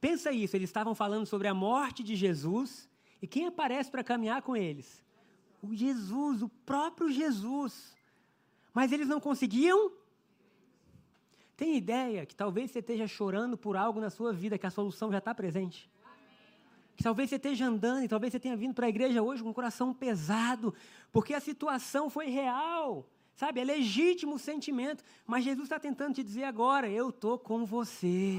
Pensa 0.01 0.33
isso, 0.33 0.57
eles 0.57 0.71
estavam 0.71 0.95
falando 0.95 1.27
sobre 1.27 1.47
a 1.49 1.55
morte 1.55 2.03
de 2.03 2.17
Jesus, 2.17 2.89
e 3.21 3.27
quem 3.27 3.47
aparece 3.47 3.91
para 3.91 4.03
caminhar 4.03 4.43
com 4.43 4.57
eles? 4.57 5.05
O 5.63 5.75
Jesus, 5.75 6.43
o 6.43 6.49
próprio 6.49 7.11
Jesus. 7.11 7.95
Mas 8.73 8.93
eles 8.93 9.09
não 9.09 9.21
conseguiam. 9.21 9.93
Tem 11.57 11.77
ideia 11.77 12.25
que 12.25 12.35
talvez 12.35 12.71
você 12.71 12.79
esteja 12.79 13.07
chorando 13.07 13.59
por 13.59 13.77
algo 13.77 14.01
na 14.01 14.09
sua 14.09 14.33
vida, 14.33 14.57
que 14.57 14.67
a 14.67 14.71
solução 14.71 15.13
já 15.13 15.19
está 15.19 15.35
presente? 15.35 15.90
Que 17.01 17.05
talvez 17.05 17.31
você 17.31 17.37
esteja 17.37 17.65
andando 17.65 18.05
e 18.05 18.09
talvez 18.09 18.31
você 18.31 18.39
tenha 18.39 18.55
vindo 18.55 18.75
para 18.75 18.85
a 18.85 18.89
igreja 18.91 19.23
hoje 19.23 19.43
com 19.43 19.49
o 19.49 19.55
coração 19.55 19.95
pesado, 19.95 20.75
porque 21.11 21.33
a 21.33 21.41
situação 21.41 22.11
foi 22.11 22.27
real, 22.27 23.09
sabe? 23.35 23.59
É 23.59 23.65
legítimo 23.65 24.35
o 24.35 24.39
sentimento, 24.39 25.03
mas 25.27 25.43
Jesus 25.43 25.65
está 25.65 25.81
tentando 25.81 26.17
te 26.17 26.23
dizer 26.23 26.45
agora: 26.45 26.91
eu 26.91 27.09
estou 27.09 27.39
com 27.39 27.65
você. 27.65 28.37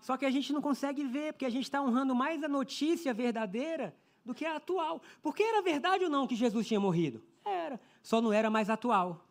Só 0.00 0.16
que 0.16 0.24
a 0.24 0.30
gente 0.30 0.50
não 0.50 0.62
consegue 0.62 1.04
ver, 1.04 1.34
porque 1.34 1.44
a 1.44 1.50
gente 1.50 1.64
está 1.64 1.82
honrando 1.82 2.14
mais 2.14 2.42
a 2.42 2.48
notícia 2.48 3.12
verdadeira 3.12 3.94
do 4.24 4.32
que 4.32 4.46
a 4.46 4.56
atual. 4.56 5.02
Porque 5.20 5.42
era 5.42 5.60
verdade 5.60 6.04
ou 6.04 6.10
não 6.10 6.26
que 6.26 6.34
Jesus 6.34 6.66
tinha 6.66 6.80
morrido? 6.80 7.22
Era. 7.44 7.78
Só 8.02 8.22
não 8.22 8.32
era 8.32 8.48
mais 8.48 8.70
atual. 8.70 9.26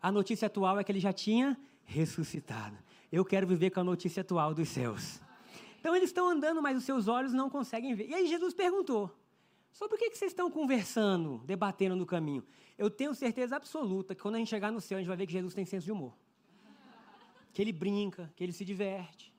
A 0.00 0.10
notícia 0.10 0.46
atual 0.46 0.78
é 0.78 0.82
que 0.82 0.90
ele 0.90 0.98
já 0.98 1.12
tinha 1.12 1.60
ressuscitado. 1.84 2.78
Eu 3.12 3.22
quero 3.22 3.46
viver 3.46 3.68
com 3.68 3.80
a 3.80 3.84
notícia 3.84 4.22
atual 4.22 4.54
dos 4.54 4.70
céus. 4.70 5.20
Então 5.80 5.96
eles 5.96 6.10
estão 6.10 6.28
andando, 6.28 6.60
mas 6.60 6.76
os 6.76 6.84
seus 6.84 7.08
olhos 7.08 7.32
não 7.32 7.48
conseguem 7.48 7.94
ver. 7.94 8.06
E 8.10 8.14
aí 8.14 8.26
Jesus 8.26 8.52
perguntou: 8.52 9.10
sobre 9.72 9.96
o 9.96 9.98
que 9.98 10.14
vocês 10.14 10.30
estão 10.30 10.50
conversando, 10.50 11.42
debatendo 11.46 11.96
no 11.96 12.04
caminho? 12.04 12.44
Eu 12.76 12.90
tenho 12.90 13.14
certeza 13.14 13.56
absoluta 13.56 14.14
que 14.14 14.20
quando 14.20 14.34
a 14.34 14.38
gente 14.38 14.48
chegar 14.48 14.70
no 14.70 14.80
céu, 14.80 14.98
a 14.98 15.00
gente 15.00 15.08
vai 15.08 15.16
ver 15.16 15.26
que 15.26 15.32
Jesus 15.32 15.54
tem 15.54 15.64
senso 15.64 15.86
de 15.86 15.92
humor. 15.92 16.14
Que 17.52 17.62
ele 17.62 17.72
brinca, 17.72 18.30
que 18.36 18.44
ele 18.44 18.52
se 18.52 18.64
diverte, 18.64 19.34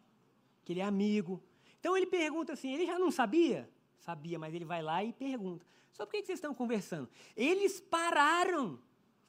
que 0.65 0.73
ele 0.73 0.79
é 0.79 0.83
amigo. 0.83 1.41
Então 1.79 1.95
ele 1.95 2.07
pergunta 2.07 2.53
assim: 2.53 2.73
ele 2.73 2.87
já 2.87 2.97
não 2.97 3.11
sabia? 3.11 3.69
Sabia, 3.99 4.39
mas 4.39 4.51
ele 4.55 4.65
vai 4.65 4.81
lá 4.81 5.03
e 5.03 5.13
pergunta: 5.13 5.63
sobre 5.91 6.17
o 6.17 6.19
que 6.19 6.25
vocês 6.25 6.37
estão 6.37 6.55
conversando? 6.55 7.07
Eles 7.37 7.79
pararam. 7.79 8.79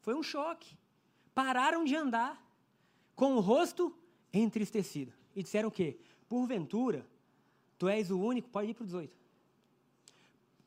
Foi 0.01 0.15
um 0.15 0.23
choque. 0.23 0.79
Pararam 1.35 1.85
de 1.85 1.95
andar 1.95 2.43
com 3.15 3.37
o 3.37 3.41
rosto 3.41 3.95
entristecido. 4.33 5.13
E 5.37 5.43
disseram 5.43 5.69
o 5.69 5.73
quê? 5.73 5.99
Porventura, 6.33 7.07
tu 7.77 7.87
és 7.87 8.11
o 8.11 8.19
único, 8.19 8.49
pode 8.49 8.71
ir 8.71 8.73
para 8.73 8.85
o 8.85 8.87
18. 8.87 9.15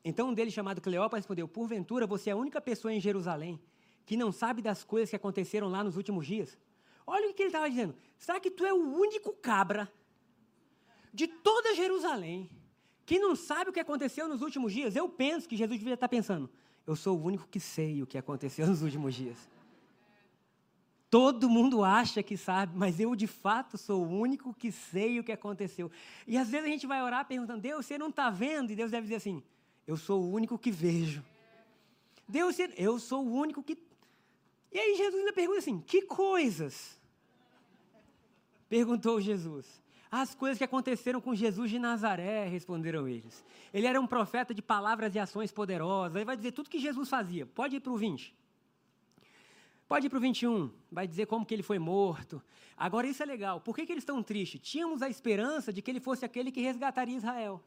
Então 0.03 0.29
um 0.29 0.33
deles, 0.35 0.53
chamado 0.53 0.79
Cleópatra, 0.79 1.17
respondeu: 1.17 1.47
Porventura, 1.47 2.05
você 2.05 2.29
é 2.29 2.33
a 2.33 2.35
única 2.35 2.61
pessoa 2.61 2.93
em 2.93 3.01
Jerusalém 3.01 3.59
que 4.05 4.15
não 4.15 4.31
sabe 4.31 4.61
das 4.61 4.83
coisas 4.83 5.09
que 5.09 5.15
aconteceram 5.15 5.67
lá 5.67 5.83
nos 5.83 5.97
últimos 5.97 6.27
dias? 6.27 6.55
Olha 7.07 7.31
o 7.31 7.33
que 7.33 7.41
ele 7.41 7.49
estava 7.49 7.67
dizendo. 7.67 7.95
Será 8.15 8.39
que 8.39 8.51
tu 8.51 8.63
é 8.63 8.71
o 8.71 8.77
único 8.77 9.33
cabra 9.33 9.91
de 11.11 11.25
toda 11.27 11.73
Jerusalém 11.73 12.47
que 13.03 13.17
não 13.17 13.35
sabe 13.35 13.71
o 13.71 13.73
que 13.73 13.79
aconteceu 13.79 14.27
nos 14.27 14.43
últimos 14.43 14.71
dias? 14.71 14.95
Eu 14.95 15.09
penso 15.09 15.49
que 15.49 15.57
Jesus 15.57 15.79
devia 15.79 15.95
estar 15.95 16.07
pensando: 16.07 16.47
eu 16.85 16.95
sou 16.95 17.17
o 17.17 17.23
único 17.23 17.47
que 17.47 17.59
sei 17.59 18.03
o 18.03 18.05
que 18.05 18.19
aconteceu 18.19 18.67
nos 18.67 18.83
últimos 18.83 19.15
dias. 19.15 19.54
Todo 21.15 21.49
mundo 21.49 21.81
acha 21.81 22.21
que 22.21 22.35
sabe, 22.35 22.73
mas 22.75 22.99
eu 22.99 23.15
de 23.15 23.25
fato 23.25 23.77
sou 23.77 24.03
o 24.03 24.19
único 24.19 24.53
que 24.53 24.69
sei 24.69 25.17
o 25.17 25.23
que 25.23 25.31
aconteceu. 25.31 25.89
E 26.27 26.37
às 26.37 26.49
vezes 26.49 26.67
a 26.67 26.69
gente 26.69 26.85
vai 26.85 27.01
orar 27.01 27.25
perguntando: 27.25 27.61
Deus, 27.61 27.85
você 27.85 27.97
não 27.97 28.09
está 28.09 28.29
vendo? 28.29 28.71
E 28.71 28.75
Deus 28.75 28.91
deve 28.91 29.03
dizer 29.03 29.15
assim: 29.15 29.41
Eu 29.87 29.95
sou 29.95 30.21
o 30.21 30.29
único 30.29 30.59
que 30.59 30.69
vejo. 30.69 31.23
Deus, 32.27 32.57
eu 32.75 32.99
sou 32.99 33.25
o 33.25 33.33
único 33.33 33.63
que. 33.63 33.77
E 34.73 34.77
aí 34.77 34.97
Jesus 34.97 35.15
ainda 35.15 35.31
pergunta 35.31 35.59
assim: 35.59 35.79
Que 35.79 36.01
coisas? 36.01 36.99
Perguntou 38.67 39.21
Jesus. 39.21 39.81
As 40.11 40.35
coisas 40.35 40.57
que 40.57 40.65
aconteceram 40.65 41.21
com 41.21 41.33
Jesus 41.33 41.71
de 41.71 41.79
Nazaré, 41.79 42.45
responderam 42.45 43.07
eles. 43.07 43.41
Ele 43.73 43.87
era 43.87 44.01
um 44.01 44.05
profeta 44.05 44.53
de 44.53 44.61
palavras 44.61 45.15
e 45.15 45.19
ações 45.19 45.49
poderosas. 45.49 46.17
Ele 46.17 46.25
vai 46.25 46.35
dizer 46.35 46.51
tudo 46.51 46.69
que 46.69 46.77
Jesus 46.77 47.07
fazia. 47.07 47.45
Pode 47.45 47.77
ir 47.77 47.79
para 47.79 47.93
o 47.93 47.95
20. 47.95 48.35
Pode 49.87 50.07
ir 50.07 50.09
para 50.09 50.17
o 50.17 50.21
21, 50.21 50.71
vai 50.91 51.07
dizer 51.07 51.27
como 51.27 51.45
que 51.45 51.53
ele 51.53 51.61
foi 51.61 51.77
morto. 51.77 52.41
Agora, 52.75 53.05
isso 53.05 53.21
é 53.21 53.25
legal. 53.25 53.61
Por 53.61 53.75
que, 53.75 53.85
que 53.85 53.91
eles 53.91 54.01
estão 54.01 54.21
tristes? 54.23 54.59
Tínhamos 54.59 55.01
a 55.01 55.09
esperança 55.09 55.71
de 55.71 55.81
que 55.81 55.91
ele 55.91 55.99
fosse 55.99 56.25
aquele 56.25 56.51
que 56.51 56.59
resgataria 56.59 57.15
Israel. 57.15 57.63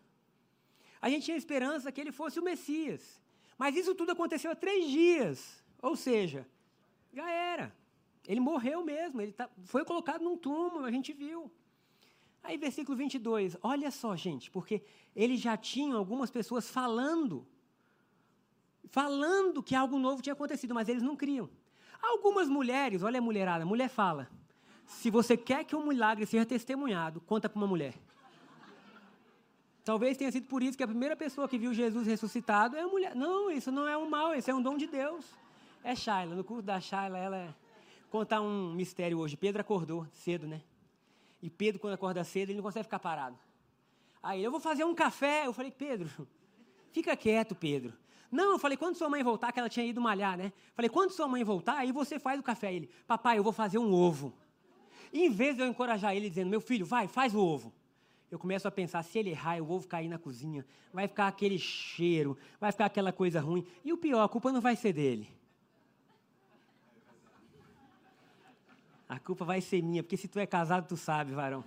A 1.01 1.09
gente 1.09 1.25
tinha 1.25 1.37
a 1.37 1.39
esperança 1.39 1.93
que 1.93 2.01
ele 2.01 2.11
fosse 2.11 2.41
o 2.41 2.43
Messias. 2.43 3.21
Mas 3.57 3.77
isso 3.77 3.95
tudo 3.95 4.13
aconteceu 4.13 4.51
há 4.51 4.57
três 4.57 4.91
dias. 4.91 5.63
Ou 5.81 5.95
seja, 5.95 6.47
já 7.13 7.31
era. 7.31 7.73
Ele 8.27 8.41
morreu 8.41 8.85
mesmo. 8.85 9.21
Ele 9.21 9.33
tá, 9.33 9.49
foi 9.65 9.85
colocado 9.85 10.23
num 10.23 10.37
túmulo, 10.37 10.85
a 10.85 10.91
gente 10.91 11.13
viu. 11.13 11.51
Aí, 12.43 12.57
versículo 12.57 12.97
22. 12.97 13.57
Olha 13.63 13.91
só, 13.93 14.17
gente, 14.17 14.51
porque 14.51 14.83
eles 15.15 15.41
já 15.41 15.57
tinham 15.57 15.97
algumas 15.97 16.31
pessoas 16.31 16.69
falando. 16.69 17.47
Falando 18.91 19.63
que 19.63 19.75
algo 19.75 19.99
novo 19.99 20.21
tinha 20.21 20.33
acontecido, 20.33 20.75
mas 20.75 20.89
eles 20.89 21.03
não 21.03 21.15
criam. 21.15 21.49
Algumas 22.01 22.49
mulheres, 22.49 23.03
olha 23.03 23.19
a 23.19 23.23
mulherada, 23.23 23.65
a 23.65 23.67
mulher 23.67 23.89
fala: 23.89 24.29
se 24.87 25.11
você 25.11 25.37
quer 25.37 25.65
que 25.65 25.77
um 25.77 25.87
milagre 25.87 26.25
seja 26.27 26.47
testemunhado, 26.47 27.21
conta 27.21 27.49
para 27.49 27.59
uma 27.59 27.67
mulher. 27.67 27.95
Talvez 29.85 30.19
tenha 30.19 30.31
sido 30.31 30.47
por 30.47 30.63
isso 30.63 30.77
que 30.77 30.83
a 30.83 30.87
primeira 30.87 31.17
pessoa 31.17 31.49
que 31.49 31.57
viu 31.57 31.73
Jesus 31.73 32.07
ressuscitado 32.07 32.77
é 32.77 32.81
a 32.81 32.87
mulher. 32.87 33.17
Não, 33.17 33.51
isso 33.51 33.73
não 33.73 33.89
é 33.89 33.97
um 33.97 34.09
mal, 34.09 34.35
isso 34.35 34.51
é 34.51 34.55
um 34.55 34.61
dom 34.61 34.77
de 34.77 34.87
Deus. 34.87 35.25
É 35.83 35.95
Shaila. 35.95 36.35
No 36.35 36.45
curso 36.45 36.63
da 36.63 36.79
Shaila, 36.79 37.17
ela 37.17 37.37
é... 37.37 37.55
contar 38.11 38.43
um 38.43 38.75
mistério 38.75 39.19
hoje. 39.19 39.35
Pedro 39.35 39.63
acordou 39.63 40.07
cedo, 40.13 40.47
né? 40.47 40.61
E 41.43 41.49
Pedro, 41.49 41.81
quando 41.81 41.95
acorda 41.95 42.23
cedo, 42.23 42.51
ele 42.51 42.59
não 42.59 42.63
consegue 42.63 42.85
ficar 42.85 42.99
parado. 42.99 43.39
Aí, 44.23 44.45
eu 44.45 44.51
vou 44.51 44.61
fazer 44.61 44.85
um 44.85 44.95
café. 44.95 45.47
Eu 45.47 45.55
falei, 45.55 45.71
Pedro, 45.71 46.11
fica 46.93 47.17
quieto, 47.17 47.55
Pedro. 47.55 47.95
Não, 48.31 48.53
eu 48.53 48.59
falei, 48.59 48.77
quando 48.77 48.97
sua 48.97 49.09
mãe 49.09 49.23
voltar, 49.23 49.53
que 49.53 49.59
ela 49.59 49.69
tinha 49.69 49.87
ido 49.87 50.01
malhar, 50.01 50.37
né? 50.37 50.53
Falei, 50.75 50.89
quando 50.89 51.11
sua 51.13 51.27
mãe 51.27 51.43
voltar, 51.43 51.79
aí 51.79 51.93
você 51.93 52.19
faz 52.19 52.39
o 52.39 52.43
café. 52.43 52.73
Ele, 52.73 52.91
papai, 53.07 53.39
eu 53.39 53.43
vou 53.43 53.53
fazer 53.53 53.79
um 53.79 53.93
ovo. 53.93 54.35
E 55.13 55.25
em 55.25 55.31
vez 55.31 55.57
de 55.57 55.63
eu 55.63 55.67
encorajar 55.67 56.15
ele 56.15 56.29
dizendo, 56.29 56.51
meu 56.51 56.61
filho, 56.61 56.85
vai, 56.85 57.09
faz 57.09 57.35
o 57.35 57.41
ovo. 57.41 57.73
Eu 58.31 58.39
começo 58.39 58.69
a 58.69 58.71
pensar, 58.71 59.03
se 59.03 59.19
ele 59.19 59.31
errar, 59.31 59.63
o 59.63 59.71
ovo 59.71 59.89
cair 59.89 60.09
na 60.09 60.19
cozinha, 60.19 60.67
vai 60.93 61.09
ficar 61.09 61.29
aquele 61.29 61.59
cheiro, 61.59 62.37
vai 62.61 62.71
ficar 62.71 62.85
aquela 62.85 63.11
coisa 63.11 63.41
ruim. 63.41 63.67
E 63.83 63.93
o 63.93 63.97
pior, 63.97 64.23
a 64.23 64.29
culpa 64.29 64.53
não 64.53 64.61
vai 64.61 64.77
ser 64.77 64.93
dele. 64.93 65.29
A 69.09 69.19
culpa 69.19 69.47
vai 69.47 69.63
ser 69.63 69.83
minha, 69.83 70.03
porque 70.03 70.19
se 70.19 70.29
tu 70.29 70.39
é 70.39 70.47
casado, 70.47 70.87
tu 70.87 70.97
sabe, 70.97 71.33
varão. 71.33 71.65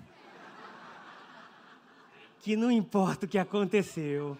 Que 2.40 2.56
não 2.56 2.72
importa 2.72 3.26
o 3.26 3.30
que 3.30 3.40
aconteceu. 3.40 4.38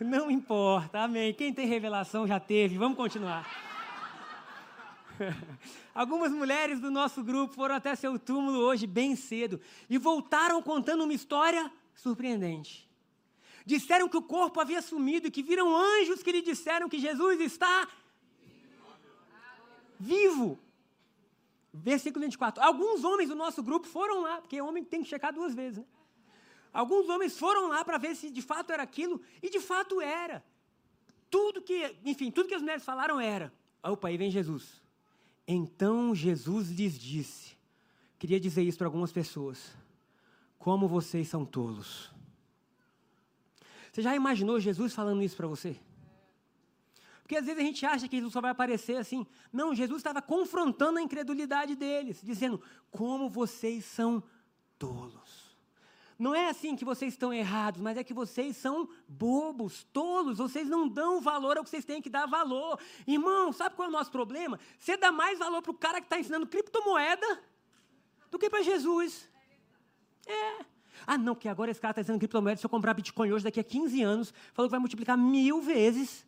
Não 0.00 0.30
importa, 0.30 1.00
amém. 1.00 1.34
Quem 1.34 1.52
tem 1.52 1.66
revelação 1.66 2.26
já 2.26 2.40
teve. 2.40 2.78
Vamos 2.78 2.96
continuar. 2.96 3.46
Algumas 5.94 6.32
mulheres 6.32 6.80
do 6.80 6.90
nosso 6.90 7.22
grupo 7.22 7.52
foram 7.52 7.74
até 7.74 7.94
seu 7.94 8.18
túmulo 8.18 8.58
hoje 8.60 8.86
bem 8.86 9.14
cedo 9.14 9.60
e 9.90 9.98
voltaram 9.98 10.62
contando 10.62 11.04
uma 11.04 11.12
história 11.12 11.70
surpreendente. 11.94 12.88
Disseram 13.66 14.08
que 14.08 14.16
o 14.16 14.22
corpo 14.22 14.58
havia 14.58 14.80
sumido 14.80 15.28
e 15.28 15.30
que 15.30 15.42
viram 15.42 15.76
anjos 15.76 16.22
que 16.22 16.32
lhe 16.32 16.40
disseram 16.40 16.88
que 16.88 16.98
Jesus 16.98 17.38
está 17.38 17.86
vivo. 19.98 20.58
Versículo 21.74 22.24
24. 22.24 22.64
Alguns 22.64 23.04
homens 23.04 23.28
do 23.28 23.34
nosso 23.34 23.62
grupo 23.62 23.86
foram 23.86 24.22
lá, 24.22 24.40
porque 24.40 24.60
homem 24.62 24.82
tem 24.82 25.02
que 25.02 25.08
checar 25.10 25.30
duas 25.30 25.54
vezes, 25.54 25.78
né? 25.78 25.84
Alguns 26.72 27.08
homens 27.08 27.38
foram 27.38 27.68
lá 27.68 27.84
para 27.84 27.98
ver 27.98 28.14
se 28.14 28.30
de 28.30 28.42
fato 28.42 28.72
era 28.72 28.82
aquilo, 28.82 29.20
e 29.42 29.50
de 29.50 29.60
fato 29.60 30.00
era. 30.00 30.44
Tudo 31.28 31.62
que, 31.62 31.96
enfim, 32.04 32.30
tudo 32.30 32.48
que 32.48 32.54
as 32.54 32.62
mulheres 32.62 32.84
falaram 32.84 33.20
era. 33.20 33.52
Opa, 33.82 34.08
aí 34.08 34.16
vem 34.16 34.30
Jesus. 34.30 34.80
Então 35.46 36.14
Jesus 36.14 36.70
lhes 36.70 36.98
disse: 36.98 37.56
Queria 38.18 38.38
dizer 38.38 38.62
isso 38.62 38.78
para 38.78 38.86
algumas 38.86 39.12
pessoas. 39.12 39.74
Como 40.58 40.86
vocês 40.86 41.26
são 41.28 41.44
tolos. 41.44 42.10
Você 43.90 44.02
já 44.02 44.14
imaginou 44.14 44.60
Jesus 44.60 44.94
falando 44.94 45.22
isso 45.22 45.36
para 45.36 45.46
você? 45.46 45.76
Porque 47.22 47.36
às 47.36 47.46
vezes 47.46 47.60
a 47.60 47.64
gente 47.64 47.86
acha 47.86 48.08
que 48.08 48.16
Jesus 48.16 48.32
só 48.32 48.40
vai 48.40 48.50
aparecer 48.50 48.96
assim. 48.96 49.26
Não, 49.52 49.74
Jesus 49.74 50.00
estava 50.00 50.20
confrontando 50.20 50.98
a 50.98 51.02
incredulidade 51.02 51.74
deles, 51.74 52.20
dizendo: 52.22 52.60
Como 52.90 53.28
vocês 53.28 53.84
são 53.84 54.22
tolos. 54.78 55.49
Não 56.20 56.34
é 56.34 56.50
assim 56.50 56.76
que 56.76 56.84
vocês 56.84 57.14
estão 57.14 57.32
errados, 57.32 57.80
mas 57.80 57.96
é 57.96 58.04
que 58.04 58.12
vocês 58.12 58.54
são 58.54 58.86
bobos, 59.08 59.84
tolos, 59.90 60.36
vocês 60.36 60.68
não 60.68 60.86
dão 60.86 61.18
valor 61.18 61.56
ao 61.56 61.64
que 61.64 61.70
vocês 61.70 61.82
têm 61.82 62.02
que 62.02 62.10
dar 62.10 62.26
valor. 62.26 62.78
Irmão, 63.06 63.54
sabe 63.54 63.74
qual 63.74 63.86
é 63.86 63.88
o 63.88 63.92
nosso 63.92 64.10
problema? 64.10 64.60
Você 64.78 64.98
dá 64.98 65.10
mais 65.10 65.38
valor 65.38 65.62
para 65.62 65.70
o 65.70 65.74
cara 65.74 65.98
que 65.98 66.04
está 66.04 66.20
ensinando 66.20 66.46
criptomoeda 66.46 67.42
do 68.30 68.38
que 68.38 68.50
para 68.50 68.62
Jesus. 68.62 69.30
É. 70.26 70.62
Ah, 71.06 71.16
não, 71.16 71.34
porque 71.34 71.48
agora 71.48 71.70
esse 71.70 71.80
cara 71.80 71.92
está 71.92 72.02
ensinando 72.02 72.20
criptomoeda, 72.20 72.60
se 72.60 72.66
eu 72.66 72.70
comprar 72.70 72.92
Bitcoin 72.92 73.32
hoje, 73.32 73.44
daqui 73.44 73.58
a 73.58 73.64
15 73.64 74.02
anos, 74.02 74.34
falou 74.52 74.68
que 74.68 74.72
vai 74.72 74.78
multiplicar 74.78 75.16
mil 75.16 75.62
vezes. 75.62 76.26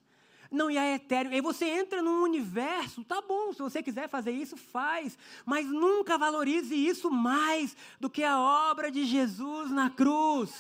Não, 0.53 0.71
e 0.71 0.77
é 0.77 0.95
etéreo. 0.95 1.33
Aí 1.33 1.41
você 1.41 1.65
entra 1.65 2.03
num 2.03 2.23
universo, 2.23 3.03
tá 3.03 3.23
bom, 3.23 3.55
se 3.55 3.61
você 3.61 3.83
quiser 3.83 4.07
fazer 4.07 4.33
isso, 4.33 4.55
faz. 4.55 5.17
Mas 5.47 5.67
nunca 5.67 6.19
valorize 6.19 6.75
isso 6.75 7.11
mais 7.11 7.75
do 7.99 8.11
que 8.11 8.23
a 8.23 8.39
obra 8.39 8.91
de 8.91 9.05
Jesus 9.07 9.71
na 9.71 9.89
cruz. 9.89 10.53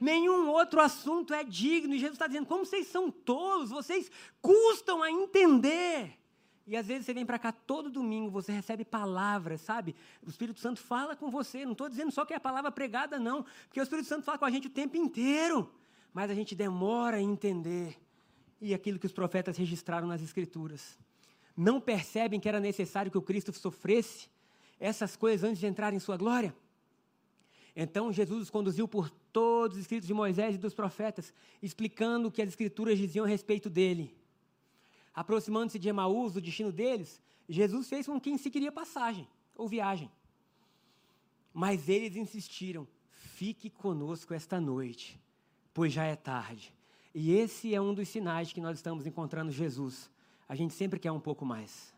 Nenhum 0.00 0.48
outro 0.48 0.80
assunto 0.80 1.32
é 1.32 1.44
digno. 1.44 1.94
E 1.94 1.98
Jesus 1.98 2.14
está 2.14 2.26
dizendo: 2.26 2.46
como 2.46 2.66
vocês 2.66 2.88
são 2.88 3.12
tolos, 3.12 3.70
vocês 3.70 4.10
custam 4.40 5.00
a 5.00 5.10
entender. 5.10 6.18
E 6.66 6.76
às 6.76 6.86
vezes 6.86 7.06
você 7.06 7.14
vem 7.14 7.24
para 7.24 7.38
cá 7.38 7.52
todo 7.52 7.90
domingo, 7.90 8.28
você 8.28 8.50
recebe 8.50 8.84
palavras, 8.84 9.60
sabe? 9.60 9.94
O 10.26 10.30
Espírito 10.30 10.58
Santo 10.58 10.80
fala 10.80 11.14
com 11.14 11.30
você. 11.30 11.64
Não 11.64 11.72
estou 11.72 11.88
dizendo 11.88 12.10
só 12.10 12.24
que 12.24 12.32
é 12.32 12.36
a 12.36 12.40
palavra 12.40 12.72
pregada, 12.72 13.20
não. 13.20 13.44
Porque 13.68 13.78
o 13.78 13.82
Espírito 13.82 14.08
Santo 14.08 14.24
fala 14.24 14.38
com 14.38 14.44
a 14.44 14.50
gente 14.50 14.66
o 14.66 14.70
tempo 14.70 14.96
inteiro. 14.96 15.72
Mas 16.12 16.28
a 16.28 16.34
gente 16.34 16.56
demora 16.56 17.18
a 17.18 17.22
entender 17.22 17.96
e 18.62 18.72
aquilo 18.72 18.98
que 18.98 19.06
os 19.06 19.12
profetas 19.12 19.56
registraram 19.56 20.06
nas 20.06 20.22
Escrituras. 20.22 20.96
Não 21.56 21.80
percebem 21.80 22.38
que 22.38 22.48
era 22.48 22.60
necessário 22.60 23.10
que 23.10 23.18
o 23.18 23.22
Cristo 23.22 23.52
sofresse 23.52 24.28
essas 24.78 25.16
coisas 25.16 25.42
antes 25.48 25.58
de 25.58 25.66
entrar 25.66 25.92
em 25.92 25.98
sua 25.98 26.16
glória? 26.16 26.54
Então 27.74 28.12
Jesus 28.12 28.42
os 28.42 28.50
conduziu 28.50 28.86
por 28.86 29.10
todos 29.32 29.76
os 29.76 29.82
escritos 29.82 30.06
de 30.06 30.14
Moisés 30.14 30.54
e 30.54 30.58
dos 30.58 30.74
profetas, 30.74 31.34
explicando 31.60 32.28
o 32.28 32.30
que 32.30 32.40
as 32.40 32.48
escrituras 32.48 32.98
diziam 32.98 33.24
a 33.24 33.28
respeito 33.28 33.68
dele. 33.68 34.16
Aproximando-se 35.12 35.78
de 35.78 35.88
Emaús, 35.88 36.36
o 36.36 36.40
destino 36.40 36.70
deles, 36.70 37.20
Jesus 37.48 37.88
fez 37.88 38.06
com 38.06 38.20
quem 38.20 38.38
se 38.38 38.50
queria 38.50 38.70
passagem 38.70 39.26
ou 39.56 39.68
viagem. 39.68 40.10
Mas 41.52 41.88
eles 41.88 42.16
insistiram: 42.16 42.86
fique 43.10 43.68
conosco 43.68 44.32
esta 44.32 44.60
noite, 44.60 45.20
pois 45.74 45.92
já 45.92 46.04
é 46.04 46.16
tarde. 46.16 46.72
E 47.14 47.32
esse 47.32 47.74
é 47.74 47.80
um 47.80 47.92
dos 47.92 48.08
sinais 48.08 48.52
que 48.52 48.60
nós 48.60 48.78
estamos 48.78 49.06
encontrando 49.06 49.50
Jesus. 49.50 50.10
A 50.48 50.54
gente 50.54 50.74
sempre 50.74 50.98
quer 50.98 51.12
um 51.12 51.20
pouco 51.20 51.44
mais. 51.44 51.94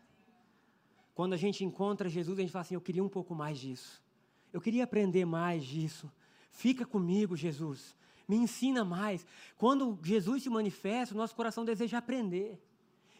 Quando 1.13 1.33
a 1.33 1.37
gente 1.37 1.63
encontra 1.63 2.09
Jesus, 2.09 2.37
a 2.37 2.41
gente 2.41 2.51
fala 2.51 2.61
assim: 2.63 2.75
eu 2.75 2.81
queria 2.81 3.03
um 3.03 3.09
pouco 3.09 3.33
mais 3.33 3.57
disso. 3.57 4.03
Eu 4.51 4.59
queria 4.59 4.83
aprender 4.83 5.25
mais 5.25 5.63
disso. 5.63 6.11
Fica 6.51 6.85
comigo, 6.85 7.35
Jesus. 7.35 7.95
Me 8.27 8.35
ensina 8.35 8.83
mais. 8.83 9.25
Quando 9.57 9.97
Jesus 10.03 10.43
se 10.43 10.49
manifesta, 10.49 11.13
o 11.13 11.17
nosso 11.17 11.35
coração 11.35 11.63
deseja 11.63 11.97
aprender. 11.97 12.61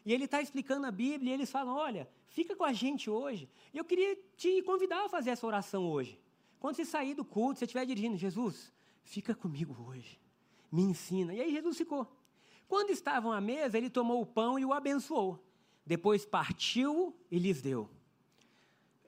E 0.05 0.13
ele 0.13 0.25
está 0.25 0.41
explicando 0.41 0.85
a 0.85 0.91
Bíblia 0.91 1.31
e 1.31 1.33
eles 1.33 1.49
falam: 1.49 1.75
olha, 1.75 2.09
fica 2.27 2.55
com 2.55 2.63
a 2.63 2.73
gente 2.73 3.09
hoje. 3.09 3.49
E 3.73 3.77
eu 3.77 3.85
queria 3.85 4.17
te 4.35 4.61
convidar 4.63 5.05
a 5.05 5.09
fazer 5.09 5.31
essa 5.31 5.47
oração 5.47 5.89
hoje. 5.89 6.19
Quando 6.59 6.75
você 6.75 6.85
sair 6.85 7.13
do 7.13 7.23
culto, 7.23 7.59
você 7.59 7.65
estiver 7.65 7.85
dirigindo, 7.85 8.17
Jesus, 8.17 8.73
fica 9.03 9.35
comigo 9.35 9.75
hoje, 9.87 10.19
me 10.75 10.83
ensina. 10.83 11.33
E 11.33 11.41
aí 11.41 11.51
Jesus 11.51 11.77
ficou. 11.77 12.05
Quando 12.67 12.89
estavam 12.89 13.31
à 13.31 13.39
mesa, 13.39 13.77
ele 13.77 13.89
tomou 13.89 14.21
o 14.21 14.25
pão 14.25 14.59
e 14.59 14.65
o 14.65 14.73
abençoou. 14.73 15.43
Depois 15.85 16.25
partiu 16.25 17.15
e 17.31 17.39
lhes 17.39 17.61
deu. 17.61 17.89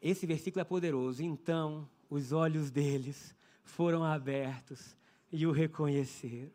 Esse 0.01 0.25
versículo 0.25 0.61
é 0.61 0.63
poderoso. 0.63 1.23
Então, 1.23 1.89
os 2.09 2.31
olhos 2.31 2.71
deles 2.71 3.35
foram 3.63 4.03
abertos 4.03 4.95
e 5.31 5.45
o 5.45 5.51
reconheceram. 5.51 6.51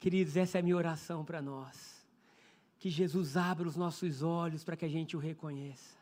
Queridos, 0.00 0.36
essa 0.36 0.58
é 0.58 0.60
a 0.60 0.62
minha 0.62 0.76
oração 0.76 1.24
para 1.24 1.40
nós. 1.40 2.06
Que 2.78 2.88
Jesus 2.88 3.36
abra 3.36 3.68
os 3.68 3.76
nossos 3.76 4.22
olhos 4.22 4.64
para 4.64 4.76
que 4.76 4.84
a 4.84 4.88
gente 4.88 5.16
o 5.16 5.20
reconheça. 5.20 5.98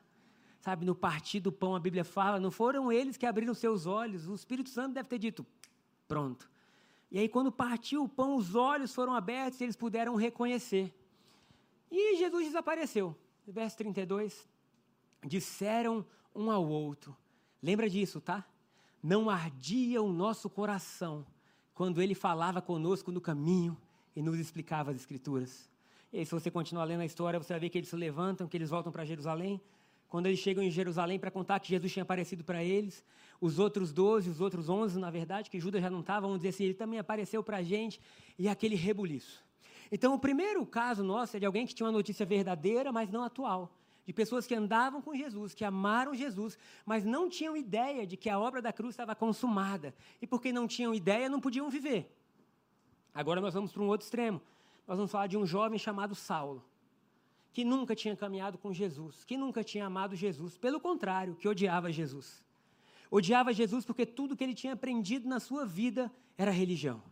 Sabe, 0.61 0.85
no 0.85 0.95
partir 0.95 1.40
do 1.40 1.52
pão, 1.52 1.76
a 1.76 1.80
Bíblia 1.80 2.04
fala, 2.04 2.40
não 2.40 2.50
foram 2.50 2.90
eles 2.90 3.16
que 3.16 3.25
abriram 3.25 3.54
seus 3.54 3.87
olhos, 3.87 4.26
o 4.26 4.35
Espírito 4.35 4.68
Santo 4.68 4.95
deve 4.95 5.09
ter 5.09 5.18
dito, 5.18 5.47
pronto. 6.09 6.50
E 7.10 7.18
aí, 7.18 7.28
quando 7.28 7.52
partiu 7.52 8.04
o 8.04 8.08
pão, 8.08 8.36
os 8.36 8.54
olhos 8.54 8.94
foram 8.94 9.14
abertos 9.14 9.60
e 9.60 9.64
eles 9.64 9.76
puderam 9.76 10.16
reconhecer. 10.16 10.92
E 11.90 12.16
Jesus 12.16 12.46
desapareceu. 12.46 13.16
Verso 13.46 13.76
32. 13.76 14.48
Disseram 15.25 16.04
um 16.34 16.50
ao 16.50 16.66
outro. 16.66 17.16
Lembra 17.62 17.88
disso, 17.88 18.20
tá? 18.20 18.44
Não 19.02 19.30
ardia 19.30 20.02
o 20.02 20.12
nosso 20.12 20.50
coração 20.50 21.25
quando 21.75 22.02
ele 22.02 22.14
falava 22.14 22.60
conosco 22.60 23.12
no 23.12 23.20
caminho 23.20 23.76
e 24.14 24.22
nos 24.22 24.38
explicava 24.38 24.90
as 24.90 24.96
Escrituras. 24.96 25.70
E 26.12 26.18
aí, 26.18 26.26
se 26.26 26.32
você 26.32 26.50
continuar 26.50 26.84
lendo 26.84 27.02
a 27.02 27.06
história, 27.06 27.38
você 27.38 27.52
vai 27.52 27.60
ver 27.60 27.68
que 27.70 27.78
eles 27.78 27.88
se 27.88 27.96
levantam, 27.96 28.48
que 28.48 28.56
eles 28.56 28.70
voltam 28.70 28.90
para 28.90 29.04
Jerusalém. 29.04 29.60
Quando 30.08 30.26
eles 30.26 30.38
chegam 30.38 30.62
em 30.62 30.70
Jerusalém 30.70 31.18
para 31.18 31.30
contar 31.30 31.58
que 31.58 31.68
Jesus 31.68 31.92
tinha 31.92 32.02
aparecido 32.02 32.44
para 32.44 32.62
eles, 32.62 33.04
os 33.40 33.58
outros 33.58 33.92
doze, 33.92 34.30
os 34.30 34.40
outros 34.40 34.68
onze, 34.68 34.98
na 34.98 35.10
verdade, 35.10 35.50
que 35.50 35.58
Judas 35.58 35.82
já 35.82 35.90
não 35.90 36.00
estava, 36.00 36.26
vão 36.26 36.36
dizer 36.36 36.50
assim, 36.50 36.64
ele 36.64 36.75
também 36.75 36.98
apareceu 36.98 37.42
para 37.42 37.58
a 37.58 37.62
gente, 37.62 38.00
e 38.38 38.48
aquele 38.48 38.76
rebuliço. 38.76 39.44
Então, 39.90 40.14
o 40.14 40.18
primeiro 40.18 40.64
caso 40.64 41.02
nosso 41.02 41.36
é 41.36 41.40
de 41.40 41.46
alguém 41.46 41.66
que 41.66 41.75
tinha 41.75 41.86
uma 41.86 41.92
notícia 41.92 42.25
verdadeira, 42.25 42.92
mas 42.92 43.10
não 43.10 43.22
atual. 43.22 43.72
De 44.04 44.12
pessoas 44.12 44.46
que 44.46 44.54
andavam 44.54 45.02
com 45.02 45.14
Jesus, 45.14 45.52
que 45.52 45.64
amaram 45.64 46.14
Jesus, 46.14 46.56
mas 46.84 47.04
não 47.04 47.28
tinham 47.28 47.56
ideia 47.56 48.06
de 48.06 48.16
que 48.16 48.30
a 48.30 48.38
obra 48.38 48.62
da 48.62 48.72
cruz 48.72 48.92
estava 48.92 49.16
consumada. 49.16 49.92
E 50.22 50.26
porque 50.26 50.52
não 50.52 50.68
tinham 50.68 50.94
ideia, 50.94 51.28
não 51.28 51.40
podiam 51.40 51.68
viver. 51.68 52.12
Agora 53.12 53.40
nós 53.40 53.54
vamos 53.54 53.72
para 53.72 53.82
um 53.82 53.88
outro 53.88 54.04
extremo. 54.04 54.40
Nós 54.86 54.96
vamos 54.96 55.10
falar 55.10 55.26
de 55.26 55.36
um 55.36 55.44
jovem 55.44 55.78
chamado 55.78 56.14
Saulo 56.14 56.64
que 57.56 57.64
nunca 57.64 57.97
tinha 57.97 58.14
caminhado 58.14 58.58
com 58.58 58.71
Jesus, 58.71 59.25
que 59.25 59.34
nunca 59.34 59.64
tinha 59.64 59.86
amado 59.86 60.14
Jesus, 60.14 60.58
pelo 60.58 60.78
contrário, 60.78 61.34
que 61.36 61.49
odiava 61.49 61.90
Jesus. 61.90 62.45
Odiava 63.10 63.50
Jesus 63.50 63.82
porque 63.82 64.04
tudo 64.04 64.36
que 64.36 64.45
ele 64.45 64.52
tinha 64.52 64.75
aprendido 64.75 65.26
na 65.26 65.40
sua 65.40 65.64
vida 65.64 66.12
era 66.36 66.50
religião. 66.50 67.02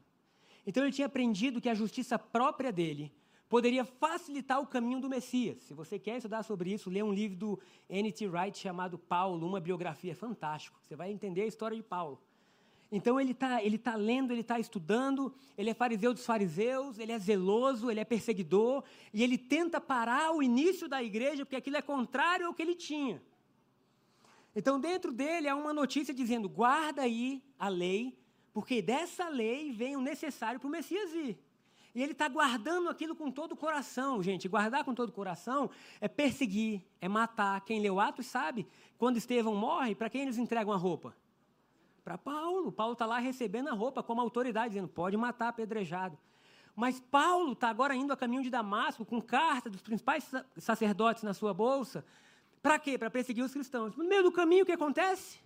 Então 0.66 0.82
ele 0.82 0.92
tinha 0.92 1.06
aprendido 1.06 1.62
que 1.62 1.68
a 1.70 1.74
justiça 1.74 2.18
própria 2.18 2.70
dele 2.70 3.10
poderia 3.48 3.86
facilitar 3.86 4.60
o 4.60 4.66
caminho 4.66 5.00
do 5.00 5.08
Messias. 5.08 5.62
Se 5.62 5.72
você 5.72 5.98
quer 5.98 6.18
estudar 6.18 6.42
sobre 6.42 6.74
isso, 6.74 6.90
lê 6.90 7.02
um 7.02 7.14
livro 7.14 7.38
do 7.38 7.60
N.T. 7.88 8.28
Wright 8.28 8.58
chamado 8.58 8.98
Paulo, 8.98 9.46
uma 9.46 9.60
biografia 9.60 10.14
fantástica. 10.14 10.76
Você 10.82 10.94
vai 10.94 11.10
entender 11.10 11.40
a 11.40 11.46
história 11.46 11.74
de 11.74 11.82
Paulo. 11.82 12.20
Então 12.96 13.20
ele 13.20 13.32
está 13.32 13.60
ele 13.60 13.76
tá 13.76 13.96
lendo, 13.96 14.30
ele 14.30 14.42
está 14.42 14.56
estudando, 14.60 15.34
ele 15.58 15.68
é 15.68 15.74
fariseu 15.74 16.14
dos 16.14 16.24
fariseus, 16.24 16.96
ele 16.96 17.10
é 17.10 17.18
zeloso, 17.18 17.90
ele 17.90 17.98
é 17.98 18.04
perseguidor, 18.04 18.84
e 19.12 19.20
ele 19.20 19.36
tenta 19.36 19.80
parar 19.80 20.32
o 20.32 20.40
início 20.40 20.88
da 20.88 21.02
igreja, 21.02 21.44
porque 21.44 21.56
aquilo 21.56 21.76
é 21.76 21.82
contrário 21.82 22.46
ao 22.46 22.54
que 22.54 22.62
ele 22.62 22.76
tinha. 22.76 23.20
Então, 24.54 24.78
dentro 24.78 25.10
dele 25.10 25.48
há 25.48 25.56
uma 25.56 25.72
notícia 25.72 26.14
dizendo: 26.14 26.48
guarda 26.48 27.02
aí 27.02 27.42
a 27.58 27.66
lei, 27.68 28.16
porque 28.52 28.80
dessa 28.80 29.28
lei 29.28 29.72
vem 29.72 29.96
o 29.96 30.00
necessário 30.00 30.60
para 30.60 30.68
o 30.68 30.70
Messias 30.70 31.10
vir. 31.10 31.36
E 31.96 32.00
ele 32.00 32.12
está 32.12 32.28
guardando 32.28 32.88
aquilo 32.88 33.16
com 33.16 33.28
todo 33.28 33.52
o 33.52 33.56
coração, 33.56 34.22
gente. 34.22 34.46
Guardar 34.46 34.84
com 34.84 34.94
todo 34.94 35.08
o 35.08 35.12
coração 35.12 35.68
é 36.00 36.06
perseguir, 36.06 36.80
é 37.00 37.08
matar. 37.08 37.60
Quem 37.64 37.80
leu 37.80 37.98
Atos 37.98 38.26
sabe, 38.26 38.68
quando 38.96 39.16
Estevão 39.16 39.56
morre, 39.56 39.96
para 39.96 40.08
quem 40.08 40.22
eles 40.22 40.38
entregam 40.38 40.72
a 40.72 40.76
roupa? 40.76 41.16
Para 42.04 42.18
Paulo. 42.18 42.70
Paulo 42.70 42.92
está 42.92 43.06
lá 43.06 43.18
recebendo 43.18 43.68
a 43.68 43.72
roupa 43.72 44.02
como 44.02 44.20
autoridade, 44.20 44.74
dizendo: 44.74 44.88
pode 44.88 45.16
matar 45.16 45.48
apedrejado. 45.48 46.18
Mas 46.76 47.00
Paulo 47.00 47.52
está 47.52 47.68
agora 47.68 47.94
indo 47.94 48.12
a 48.12 48.16
caminho 48.16 48.42
de 48.42 48.50
Damasco 48.50 49.04
com 49.04 49.22
carta 49.22 49.70
dos 49.70 49.80
principais 49.80 50.30
sacerdotes 50.56 51.22
na 51.22 51.32
sua 51.32 51.54
bolsa. 51.54 52.04
Para 52.60 52.78
quê? 52.78 52.98
Para 52.98 53.10
perseguir 53.10 53.44
os 53.44 53.52
cristãos. 53.52 53.96
No 53.96 54.04
meio 54.04 54.24
do 54.24 54.32
caminho, 54.32 54.64
o 54.64 54.66
que 54.66 54.72
acontece? 54.72 55.38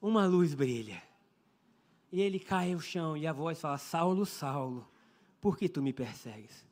Uma 0.00 0.26
luz 0.26 0.54
brilha. 0.54 1.02
E 2.12 2.20
ele 2.20 2.38
cai 2.38 2.72
ao 2.72 2.80
chão 2.80 3.16
e 3.16 3.26
a 3.26 3.32
voz 3.32 3.60
fala: 3.60 3.78
Saulo, 3.78 4.24
Saulo, 4.24 4.86
por 5.40 5.58
que 5.58 5.68
tu 5.68 5.82
me 5.82 5.92
persegues? 5.92 6.64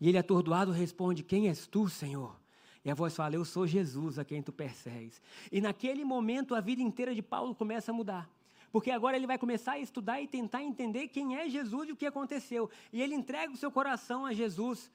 E 0.00 0.08
ele, 0.08 0.16
atordoado, 0.16 0.72
responde: 0.72 1.22
Quem 1.22 1.48
és 1.48 1.66
tu, 1.66 1.88
Senhor? 1.88 2.34
E 2.82 2.90
a 2.90 2.94
voz 2.94 3.14
fala: 3.14 3.34
Eu 3.34 3.44
sou 3.44 3.66
Jesus 3.66 4.18
a 4.18 4.24
quem 4.24 4.42
tu 4.42 4.52
persegues. 4.52 5.20
E 5.52 5.60
naquele 5.60 6.02
momento, 6.02 6.54
a 6.54 6.60
vida 6.60 6.80
inteira 6.80 7.14
de 7.14 7.20
Paulo 7.20 7.54
começa 7.54 7.90
a 7.90 7.94
mudar. 7.94 8.30
Porque 8.72 8.90
agora 8.90 9.16
ele 9.16 9.26
vai 9.26 9.38
começar 9.38 9.72
a 9.72 9.78
estudar 9.78 10.20
e 10.20 10.26
tentar 10.26 10.62
entender 10.62 11.08
quem 11.08 11.36
é 11.36 11.48
Jesus 11.48 11.88
e 11.88 11.92
o 11.92 11.96
que 11.96 12.06
aconteceu. 12.06 12.70
E 12.92 13.02
ele 13.02 13.14
entrega 13.14 13.52
o 13.52 13.56
seu 13.56 13.70
coração 13.70 14.24
a 14.24 14.32
Jesus. 14.32 14.90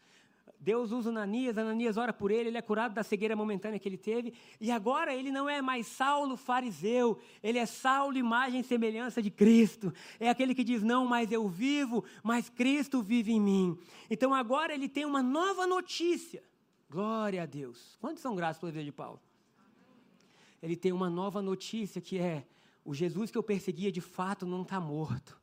Deus 0.60 0.92
usa 0.92 1.10
Ananias, 1.10 1.58
Ananias 1.58 1.98
ora 1.98 2.12
por 2.12 2.32
ele, 2.32 2.50
ele 2.50 2.58
é 2.58 2.62
curado 2.62 2.94
da 2.94 3.04
cegueira 3.04 3.36
momentânea 3.36 3.78
que 3.78 3.88
ele 3.88 3.98
teve, 3.98 4.34
e 4.60 4.72
agora 4.72 5.14
ele 5.14 5.30
não 5.30 5.48
é 5.50 5.62
mais 5.62 5.86
Saulo 5.86 6.36
fariseu, 6.36 7.20
ele 7.44 7.60
é 7.60 7.66
Saulo, 7.66 8.18
imagem 8.18 8.62
e 8.62 8.64
semelhança 8.64 9.22
de 9.22 9.30
Cristo. 9.30 9.94
É 10.20 10.30
aquele 10.30 10.56
que 10.56 10.64
diz: 10.64 10.82
Não, 10.82 11.06
mas 11.06 11.32
eu 11.32 11.48
vivo, 11.48 12.04
mas 12.24 12.50
Cristo 12.50 13.02
vive 13.02 13.32
em 13.32 13.40
mim. 13.40 13.78
Então 14.10 14.34
agora 14.34 14.74
ele 14.74 14.90
tem 14.90 15.06
uma 15.06 15.22
nova 15.22 15.68
notícia. 15.68 16.44
Glória 16.90 17.44
a 17.44 17.46
Deus. 17.46 17.98
Quantos 18.00 18.22
são 18.22 18.36
graças 18.36 18.60
pela 18.60 18.72
vida 18.72 18.86
de 18.86 18.92
Paulo? 18.92 19.20
Ele 20.64 20.76
tem 20.76 20.92
uma 20.92 21.10
nova 21.10 21.42
notícia 21.42 22.02
que 22.02 22.18
é: 22.18 22.46
o 22.86 22.94
Jesus 22.94 23.32
que 23.32 23.38
eu 23.38 23.44
perseguia 23.44 23.92
de 23.92 24.00
fato 24.00 24.46
não 24.46 24.62
está 24.62 24.80
morto, 24.80 25.38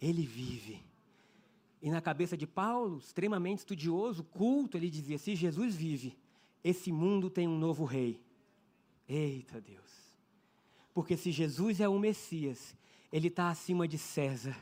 ele 0.00 0.22
vive. 0.22 0.82
E 1.82 1.90
na 1.90 2.00
cabeça 2.00 2.36
de 2.36 2.46
Paulo, 2.46 2.98
extremamente 2.98 3.58
estudioso, 3.58 4.24
culto, 4.24 4.78
ele 4.78 4.88
dizia: 4.88 5.18
se 5.18 5.36
Jesus 5.36 5.76
vive, 5.76 6.16
esse 6.64 6.90
mundo 6.90 7.28
tem 7.28 7.46
um 7.46 7.58
novo 7.58 7.84
rei. 7.84 8.18
Eita 9.06 9.60
Deus! 9.60 9.84
Porque 10.94 11.16
se 11.16 11.30
Jesus 11.30 11.78
é 11.78 11.88
o 11.88 11.98
Messias, 11.98 12.74
ele 13.12 13.28
está 13.28 13.50
acima 13.50 13.86
de 13.86 13.98
César, 13.98 14.56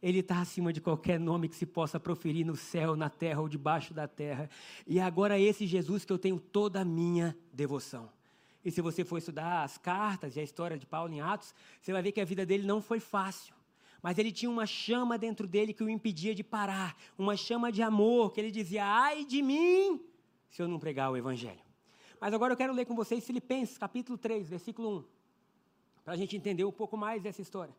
ele 0.00 0.20
está 0.20 0.40
acima 0.40 0.72
de 0.72 0.80
qualquer 0.80 1.18
nome 1.18 1.48
que 1.48 1.56
se 1.56 1.66
possa 1.66 1.98
proferir 1.98 2.46
no 2.46 2.56
céu, 2.56 2.94
na 2.94 3.10
terra 3.10 3.40
ou 3.40 3.48
debaixo 3.48 3.92
da 3.92 4.06
terra. 4.06 4.48
E 4.86 5.00
agora 5.00 5.38
esse 5.38 5.66
Jesus 5.66 6.04
que 6.04 6.12
eu 6.12 6.18
tenho 6.18 6.38
toda 6.38 6.80
a 6.80 6.84
minha 6.84 7.36
devoção. 7.52 8.08
E 8.64 8.70
se 8.70 8.80
você 8.80 9.04
for 9.04 9.18
estudar 9.18 9.64
as 9.64 9.76
cartas 9.76 10.36
e 10.36 10.40
a 10.40 10.42
história 10.42 10.78
de 10.78 10.86
Paulo 10.86 11.12
em 11.12 11.20
Atos, 11.20 11.54
você 11.80 11.92
vai 11.92 12.02
ver 12.02 12.12
que 12.12 12.20
a 12.20 12.24
vida 12.24 12.46
dele 12.46 12.66
não 12.66 12.80
foi 12.80 13.00
fácil. 13.00 13.54
Mas 14.02 14.18
ele 14.18 14.32
tinha 14.32 14.50
uma 14.50 14.66
chama 14.66 15.16
dentro 15.16 15.46
dele 15.46 15.72
que 15.72 15.82
o 15.82 15.88
impedia 15.88 16.34
de 16.34 16.42
parar, 16.42 16.96
uma 17.16 17.36
chama 17.36 17.70
de 17.70 17.82
amor, 17.82 18.32
que 18.32 18.40
ele 18.40 18.50
dizia: 18.50 18.84
ai 18.84 19.24
de 19.24 19.42
mim, 19.42 20.00
se 20.50 20.60
eu 20.60 20.68
não 20.68 20.78
pregar 20.78 21.10
o 21.10 21.16
Evangelho. 21.16 21.60
Mas 22.20 22.34
agora 22.34 22.52
eu 22.52 22.56
quero 22.56 22.72
ler 22.72 22.84
com 22.84 22.94
vocês 22.94 23.24
Filipenses, 23.24 23.78
capítulo 23.78 24.16
3, 24.18 24.48
versículo 24.48 24.98
1, 24.98 25.04
para 26.04 26.14
a 26.14 26.16
gente 26.16 26.36
entender 26.36 26.64
um 26.64 26.72
pouco 26.72 26.96
mais 26.96 27.22
dessa 27.22 27.42
história. 27.42 27.74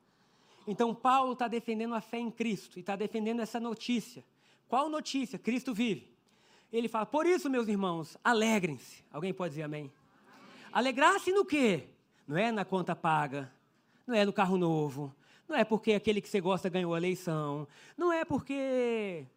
Então, 0.65 0.95
Paulo 0.95 1.33
está 1.33 1.47
defendendo 1.47 1.93
a 1.93 2.01
fé 2.01 2.19
em 2.19 2.31
Cristo 2.31 2.77
e 2.77 2.79
está 2.79 2.95
defendendo 2.95 3.41
essa 3.41 3.59
notícia. 3.59 4.23
Qual 4.67 4.89
notícia? 4.89 5.37
Cristo 5.37 5.73
vive. 5.73 6.09
Ele 6.71 6.87
fala: 6.87 7.05
Por 7.05 7.25
isso, 7.25 7.49
meus 7.49 7.67
irmãos, 7.67 8.17
alegrem-se. 8.23 9.03
Alguém 9.11 9.33
pode 9.33 9.51
dizer 9.51 9.63
amém? 9.63 9.91
Alegrar-se 10.73 11.31
no 11.31 11.45
quê? 11.45 11.87
Não 12.27 12.35
é 12.35 12.51
na 12.51 12.65
conta 12.65 12.95
paga, 12.95 13.51
não 14.07 14.15
é 14.15 14.25
no 14.25 14.33
carro 14.33 14.57
novo, 14.57 15.15
Não 15.47 15.55
é 15.55 15.63
porque 15.63 15.93
aquele 15.93 16.19
que 16.19 16.27
você 16.27 16.41
gosta 16.41 16.67
ganhou 16.67 16.95
a 16.95 16.97
eleição. 16.97 17.67
Não 17.95 18.11
é 18.11 18.25
porque 18.25 19.27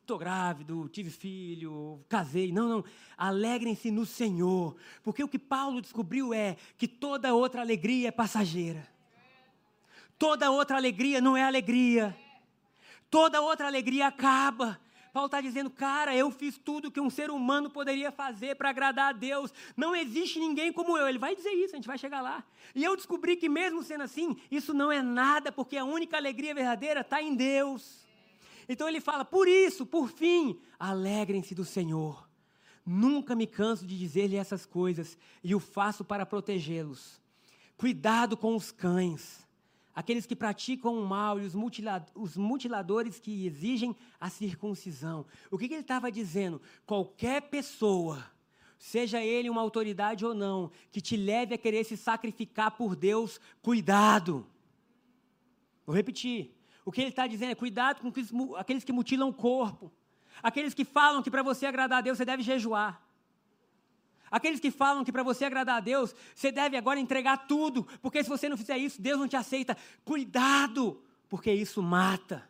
estou 0.00 0.18
grávido, 0.18 0.88
tive 0.88 1.10
filho, 1.10 2.04
casei. 2.08 2.50
Não, 2.50 2.68
não. 2.68 2.84
Alegrem-se 3.16 3.90
no 3.90 4.04
Senhor. 4.04 4.76
Porque 5.04 5.22
o 5.22 5.28
que 5.28 5.38
Paulo 5.38 5.80
descobriu 5.80 6.34
é 6.34 6.56
que 6.76 6.88
toda 6.88 7.32
outra 7.32 7.60
alegria 7.60 8.08
é 8.08 8.10
passageira. 8.10 8.88
Toda 10.18 10.50
outra 10.50 10.76
alegria 10.76 11.20
não 11.20 11.36
é 11.36 11.44
alegria. 11.44 12.16
Toda 13.08 13.40
outra 13.40 13.66
alegria 13.66 14.08
acaba. 14.08 14.80
Paulo 15.14 15.26
está 15.26 15.40
dizendo, 15.40 15.70
cara, 15.70 16.12
eu 16.12 16.28
fiz 16.28 16.58
tudo 16.58 16.90
que 16.90 17.00
um 17.00 17.08
ser 17.08 17.30
humano 17.30 17.70
poderia 17.70 18.10
fazer 18.10 18.56
para 18.56 18.70
agradar 18.70 19.10
a 19.10 19.12
Deus. 19.12 19.54
Não 19.76 19.94
existe 19.94 20.40
ninguém 20.40 20.72
como 20.72 20.98
eu. 20.98 21.08
Ele 21.08 21.20
vai 21.20 21.36
dizer 21.36 21.52
isso, 21.52 21.72
a 21.72 21.76
gente 21.76 21.86
vai 21.86 21.96
chegar 21.96 22.20
lá. 22.20 22.42
E 22.74 22.82
eu 22.82 22.96
descobri 22.96 23.36
que, 23.36 23.48
mesmo 23.48 23.80
sendo 23.84 24.02
assim, 24.02 24.36
isso 24.50 24.74
não 24.74 24.90
é 24.90 25.00
nada, 25.00 25.52
porque 25.52 25.76
a 25.76 25.84
única 25.84 26.16
alegria 26.16 26.52
verdadeira 26.52 27.02
está 27.02 27.22
em 27.22 27.36
Deus. 27.36 28.04
Então 28.68 28.88
ele 28.88 29.00
fala, 29.00 29.24
por 29.24 29.46
isso, 29.46 29.86
por 29.86 30.08
fim, 30.08 30.58
alegrem-se 30.80 31.54
do 31.54 31.64
Senhor. 31.64 32.28
Nunca 32.84 33.36
me 33.36 33.46
canso 33.46 33.86
de 33.86 33.96
dizer-lhe 33.96 34.34
essas 34.34 34.66
coisas 34.66 35.16
e 35.44 35.54
o 35.54 35.60
faço 35.60 36.04
para 36.04 36.26
protegê-los. 36.26 37.22
Cuidado 37.76 38.36
com 38.36 38.56
os 38.56 38.72
cães 38.72 39.43
aqueles 39.94 40.26
que 40.26 40.34
praticam 40.34 40.98
o 40.98 41.06
mal 41.06 41.40
e 41.40 41.44
os, 41.44 41.54
os 42.14 42.36
mutiladores 42.36 43.20
que 43.20 43.46
exigem 43.46 43.94
a 44.20 44.28
circuncisão. 44.28 45.24
O 45.50 45.56
que, 45.56 45.68
que 45.68 45.74
ele 45.74 45.82
estava 45.82 46.10
dizendo? 46.10 46.60
Qualquer 46.84 47.42
pessoa, 47.42 48.24
seja 48.78 49.22
ele 49.22 49.48
uma 49.48 49.60
autoridade 49.60 50.24
ou 50.24 50.34
não, 50.34 50.70
que 50.90 51.00
te 51.00 51.16
leve 51.16 51.54
a 51.54 51.58
querer 51.58 51.84
se 51.84 51.96
sacrificar 51.96 52.72
por 52.72 52.96
Deus, 52.96 53.40
cuidado. 53.62 54.46
Vou 55.86 55.94
repetir. 55.94 56.54
O 56.84 56.92
que 56.92 57.00
ele 57.00 57.10
está 57.10 57.26
dizendo 57.26 57.52
é 57.52 57.54
cuidado 57.54 58.00
com 58.00 58.56
aqueles 58.56 58.84
que 58.84 58.92
mutilam 58.92 59.28
o 59.28 59.34
corpo, 59.34 59.92
aqueles 60.42 60.74
que 60.74 60.84
falam 60.84 61.22
que 61.22 61.30
para 61.30 61.42
você 61.42 61.66
agradar 61.66 61.98
a 61.98 62.02
Deus 62.02 62.18
você 62.18 62.24
deve 62.24 62.42
jejuar. 62.42 63.03
Aqueles 64.34 64.58
que 64.58 64.72
falam 64.72 65.04
que 65.04 65.12
para 65.12 65.22
você 65.22 65.44
agradar 65.44 65.76
a 65.76 65.80
Deus, 65.80 66.12
você 66.34 66.50
deve 66.50 66.76
agora 66.76 66.98
entregar 66.98 67.46
tudo, 67.46 67.84
porque 68.02 68.20
se 68.20 68.28
você 68.28 68.48
não 68.48 68.56
fizer 68.56 68.76
isso, 68.76 69.00
Deus 69.00 69.16
não 69.16 69.28
te 69.28 69.36
aceita. 69.36 69.76
Cuidado, 70.04 71.00
porque 71.28 71.52
isso 71.52 71.80
mata. 71.80 72.44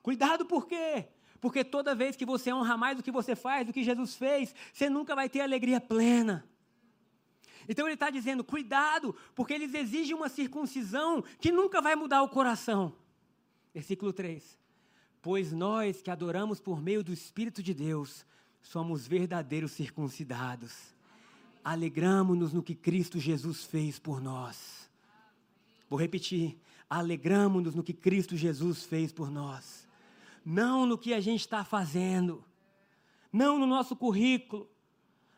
Cuidado 0.00 0.46
por 0.46 0.66
quê? 0.66 1.06
Porque 1.38 1.62
toda 1.62 1.94
vez 1.94 2.16
que 2.16 2.24
você 2.24 2.50
honra 2.50 2.78
mais 2.78 2.96
do 2.96 3.02
que 3.02 3.10
você 3.10 3.36
faz, 3.36 3.66
do 3.66 3.74
que 3.74 3.84
Jesus 3.84 4.16
fez, 4.16 4.54
você 4.72 4.88
nunca 4.88 5.14
vai 5.14 5.28
ter 5.28 5.42
alegria 5.42 5.78
plena. 5.78 6.42
Então 7.68 7.86
ele 7.86 7.92
está 7.92 8.08
dizendo: 8.08 8.42
cuidado, 8.42 9.14
porque 9.34 9.52
eles 9.52 9.74
exigem 9.74 10.16
uma 10.16 10.30
circuncisão 10.30 11.22
que 11.38 11.52
nunca 11.52 11.82
vai 11.82 11.94
mudar 11.94 12.22
o 12.22 12.28
coração. 12.30 12.96
Versículo 13.74 14.14
3: 14.14 14.58
Pois 15.20 15.52
nós 15.52 16.00
que 16.00 16.10
adoramos 16.10 16.58
por 16.58 16.80
meio 16.80 17.04
do 17.04 17.12
Espírito 17.12 17.62
de 17.62 17.74
Deus, 17.74 18.24
somos 18.66 19.06
verdadeiros 19.06 19.72
circuncidados. 19.72 20.94
Alegramos-nos 21.62 22.52
no 22.52 22.62
que 22.62 22.74
Cristo 22.74 23.18
Jesus 23.18 23.64
fez 23.64 23.98
por 23.98 24.20
nós. 24.20 24.90
Vou 25.88 25.98
repetir. 25.98 26.58
Alegramos-nos 26.90 27.74
no 27.74 27.82
que 27.82 27.92
Cristo 27.92 28.36
Jesus 28.36 28.84
fez 28.84 29.12
por 29.12 29.30
nós. 29.30 29.86
Não 30.44 30.84
no 30.84 30.98
que 30.98 31.14
a 31.14 31.20
gente 31.20 31.40
está 31.40 31.64
fazendo. 31.64 32.44
Não 33.32 33.58
no 33.58 33.66
nosso 33.66 33.94
currículo. 33.94 34.68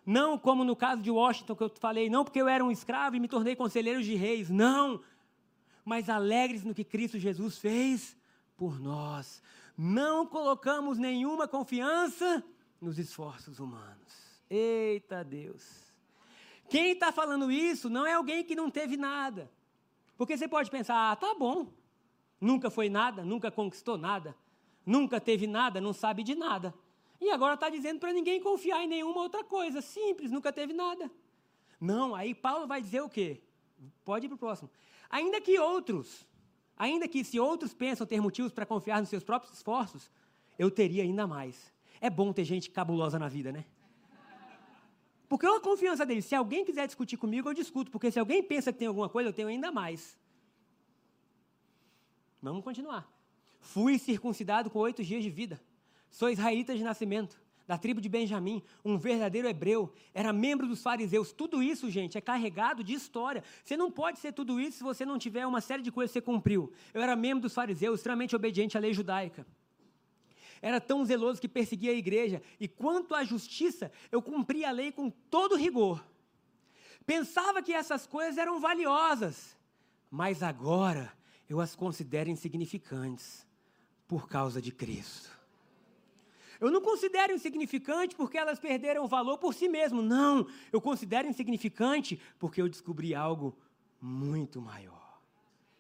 Não 0.05 0.39
como 0.39 0.65
no 0.65 0.75
caso 0.75 1.03
de 1.03 1.11
Washington 1.11 1.55
que 1.55 1.63
eu 1.63 1.73
falei, 1.79 2.09
não 2.09 2.25
porque 2.25 2.41
eu 2.41 2.49
era 2.49 2.65
um 2.65 2.71
escravo 2.71 3.17
e 3.17 3.21
me 3.21 3.29
tornei 3.29 3.55
conselheiro 3.55 4.03
de 4.03 4.15
reis. 4.15 4.49
Não. 4.49 5.03
Mas 5.85 6.09
alegres 6.09 6.65
no 6.65 6.75
que 6.75 6.85
Cristo 6.85 7.19
Jesus 7.19 7.59
fez 7.59 8.17
por 8.57 8.81
nós. 8.81 9.43
Não 9.77 10.27
colocamos 10.27 10.97
nenhuma 10.97 11.47
confiança 11.47 12.43
nos 12.81 12.99
esforços 12.99 13.59
humanos. 13.59 14.41
Eita 14.49 15.25
Deus! 15.25 15.89
Quem 16.69 16.93
está 16.93 17.11
falando 17.11 17.51
isso 17.51 17.89
não 17.89 18.07
é 18.07 18.13
alguém 18.13 18.45
que 18.45 18.55
não 18.55 18.71
teve 18.71 18.97
nada. 18.97 19.51
Porque 20.17 20.37
você 20.37 20.49
pode 20.49 20.71
pensar, 20.71 21.13
ah, 21.13 21.17
tá 21.17 21.35
bom, 21.35 21.73
nunca 22.41 22.71
foi 22.71 22.89
nada, 22.89 23.25
nunca 23.25 23.51
conquistou 23.51 23.97
nada, 23.97 24.37
nunca 24.85 25.21
teve 25.21 25.47
nada, 25.47 25.81
não 25.81 25.93
sabe 25.93 26.23
de 26.23 26.35
nada. 26.35 26.75
E 27.21 27.31
agora 27.31 27.55
está 27.55 27.69
dizendo 27.69 28.01
para 28.01 28.13
ninguém 28.13 28.41
confiar 28.41 28.83
em 28.83 28.89
nenhuma 28.89 29.21
outra 29.21 29.45
coisa, 29.45 29.81
simples, 29.81 30.31
nunca 30.31 30.53
teve 30.53 30.73
nada. 30.73 31.11
Não, 31.81 32.15
aí 32.15 32.35
Paulo 32.35 32.67
vai 32.67 32.83
dizer 32.83 33.01
o 33.01 33.09
quê? 33.09 33.41
Pode 34.05 34.27
ir 34.27 34.29
para 34.29 34.37
o 34.37 34.39
próximo. 34.39 34.71
Ainda 35.09 35.41
que 35.41 35.59
outros, 35.59 36.27
ainda 36.77 37.09
que 37.09 37.25
se 37.25 37.39
outros 37.39 37.73
pensam 37.73 38.07
ter 38.07 38.21
motivos 38.21 38.53
para 38.53 38.67
confiar 38.67 39.01
nos 39.01 39.09
seus 39.09 39.23
próprios 39.23 39.55
esforços, 39.55 40.11
eu 40.59 40.71
teria 40.71 41.03
ainda 41.03 41.27
mais. 41.27 41.73
É 42.01 42.09
bom 42.09 42.33
ter 42.33 42.45
gente 42.45 42.71
cabulosa 42.71 43.19
na 43.19 43.29
vida, 43.29 43.51
né? 43.53 43.65
Porque 45.29 45.45
é 45.45 45.51
uma 45.51 45.61
confiança 45.61 46.07
dele. 46.07 46.23
Se 46.23 46.35
alguém 46.35 46.65
quiser 46.65 46.87
discutir 46.87 47.17
comigo, 47.17 47.49
eu 47.49 47.55
discuto. 47.55 47.91
Porque 47.91 48.11
se 48.11 48.19
alguém 48.19 48.43
pensa 48.43 48.73
que 48.73 48.79
tem 48.79 48.89
alguma 48.89 49.09
coisa, 49.09 49.29
eu 49.29 49.33
tenho 49.33 49.49
ainda 49.49 49.71
mais. 49.71 50.19
Vamos 52.41 52.65
continuar. 52.65 53.07
Fui 53.61 53.99
circuncidado 53.99 54.71
com 54.71 54.79
oito 54.79 55.03
dias 55.03 55.23
de 55.23 55.29
vida. 55.29 55.61
Sou 56.11 56.31
israelita 56.31 56.75
de 56.75 56.83
nascimento, 56.83 57.39
da 57.67 57.77
tribo 57.77 58.01
de 58.01 58.09
Benjamim, 58.09 58.63
um 58.83 58.97
verdadeiro 58.97 59.47
hebreu. 59.47 59.93
Era 60.15 60.33
membro 60.33 60.67
dos 60.67 60.83
fariseus. 60.83 61.33
Tudo 61.33 61.63
isso, 61.63 61.91
gente, 61.91 62.17
é 62.17 62.21
carregado 62.21 62.83
de 62.83 62.95
história. 62.95 63.45
Você 63.63 63.77
não 63.77 63.91
pode 63.91 64.21
ser 64.21 64.33
tudo 64.33 64.59
isso 64.59 64.79
se 64.79 64.83
você 64.83 65.05
não 65.05 65.19
tiver 65.19 65.47
uma 65.47 65.61
série 65.61 65.83
de 65.83 65.93
coisas 65.93 66.11
que 66.11 66.21
você 66.21 66.25
cumpriu. 66.25 66.73
Eu 66.95 67.03
era 67.03 67.15
membro 67.15 67.43
dos 67.43 67.53
fariseus, 67.53 67.99
extremamente 67.99 68.35
obediente 68.35 68.79
à 68.79 68.81
lei 68.81 68.95
judaica 68.95 69.47
era 70.61 70.81
tão 70.81 71.05
zeloso 71.05 71.41
que 71.41 71.49
perseguia 71.49 71.93
a 71.93 71.95
igreja, 71.95 72.43
e 72.59 72.67
quanto 72.67 73.15
à 73.15 73.25
justiça, 73.25 73.91
eu 74.11 74.21
cumpria 74.21 74.69
a 74.69 74.73
lei 74.73 74.93
com 74.93 75.11
todo 75.11 75.57
rigor. 75.57 76.05
Pensava 77.07 77.63
que 77.63 77.73
essas 77.73 78.07
coisas 78.07 78.37
eram 78.37 78.61
valiosas, 78.61 79.57
mas 80.11 80.43
agora 80.43 81.13
eu 81.49 81.61
as 81.61 81.75
considero 81.75 82.29
insignificantes 82.29 83.47
por 84.07 84.29
causa 84.29 84.61
de 84.61 84.71
Cristo. 84.71 85.39
Eu 86.61 86.71
não 86.71 86.81
considero 86.81 87.33
insignificante 87.33 88.17
porque 88.17 88.37
elas 88.37 88.59
perderam 88.59 89.05
o 89.05 89.09
valor 89.09 89.39
por 89.39 89.55
si 89.55 89.69
mesmo. 89.69 90.03
Não, 90.03 90.47
eu 90.73 90.81
considero 90.81 91.29
insignificante 91.29 92.21
porque 92.39 92.61
eu 92.61 92.69
descobri 92.69 93.15
algo 93.15 93.57
muito 94.01 94.61
maior. 94.61 95.21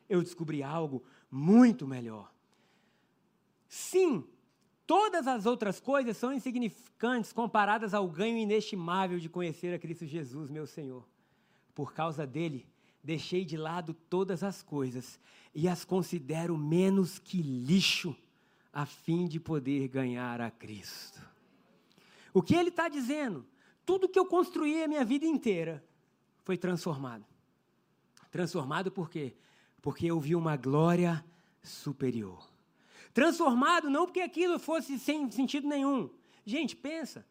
Eu 0.08 0.22
descobri 0.22 0.62
algo 0.62 1.02
muito 1.30 1.86
melhor. 1.86 2.32
Sim, 3.68 4.24
Todas 4.88 5.26
as 5.26 5.44
outras 5.44 5.78
coisas 5.78 6.16
são 6.16 6.32
insignificantes 6.32 7.30
comparadas 7.30 7.92
ao 7.92 8.08
ganho 8.08 8.38
inestimável 8.38 9.18
de 9.18 9.28
conhecer 9.28 9.74
a 9.74 9.78
Cristo 9.78 10.06
Jesus, 10.06 10.48
meu 10.48 10.66
Senhor. 10.66 11.06
Por 11.74 11.92
causa 11.92 12.26
dele, 12.26 12.66
deixei 13.04 13.44
de 13.44 13.54
lado 13.54 13.92
todas 14.08 14.42
as 14.42 14.62
coisas 14.62 15.20
e 15.54 15.68
as 15.68 15.84
considero 15.84 16.56
menos 16.56 17.18
que 17.18 17.42
lixo, 17.42 18.16
a 18.72 18.86
fim 18.86 19.28
de 19.28 19.38
poder 19.38 19.88
ganhar 19.88 20.40
a 20.40 20.50
Cristo. 20.50 21.20
O 22.32 22.40
que 22.40 22.54
ele 22.54 22.70
está 22.70 22.88
dizendo? 22.88 23.44
Tudo 23.84 24.08
que 24.08 24.18
eu 24.18 24.24
construí 24.24 24.82
a 24.82 24.88
minha 24.88 25.04
vida 25.04 25.26
inteira 25.26 25.84
foi 26.44 26.56
transformado. 26.56 27.26
Transformado 28.30 28.90
por 28.90 29.10
quê? 29.10 29.36
Porque 29.82 30.06
eu 30.06 30.18
vi 30.18 30.34
uma 30.34 30.56
glória 30.56 31.22
superior. 31.62 32.47
Transformado 33.18 33.90
não 33.90 34.06
porque 34.06 34.20
aquilo 34.20 34.60
fosse 34.60 34.96
sem 34.96 35.28
sentido 35.28 35.66
nenhum. 35.66 36.08
Gente, 36.44 36.76
pensa. 36.76 37.26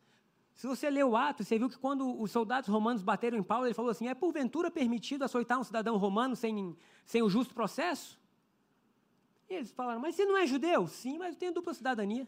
Se 0.54 0.68
você 0.68 0.90
leu 0.90 1.12
o 1.12 1.16
ato, 1.16 1.46
você 1.46 1.58
viu 1.58 1.70
que 1.70 1.78
quando 1.78 2.22
os 2.22 2.30
soldados 2.30 2.68
romanos 2.68 3.02
bateram 3.02 3.38
em 3.38 3.42
Paulo, 3.42 3.66
ele 3.66 3.74
falou 3.74 3.92
assim: 3.92 4.10
é 4.10 4.14
porventura 4.14 4.70
permitido 4.70 5.24
açoitar 5.24 5.58
um 5.58 5.64
cidadão 5.64 5.96
romano 5.96 6.36
sem, 6.36 6.76
sem 7.06 7.24
o 7.24 7.30
justo 7.30 7.54
processo? 7.54 8.20
E 9.50 9.54
eles 9.54 9.72
falaram: 9.72 10.02
mas 10.02 10.16
você 10.16 10.26
não 10.26 10.38
é 10.38 10.46
judeu? 10.46 10.88
Sim, 10.88 11.18
mas 11.18 11.36
eu 11.36 11.40
tenho 11.40 11.54
dupla 11.54 11.74
cidadania. 11.74 12.28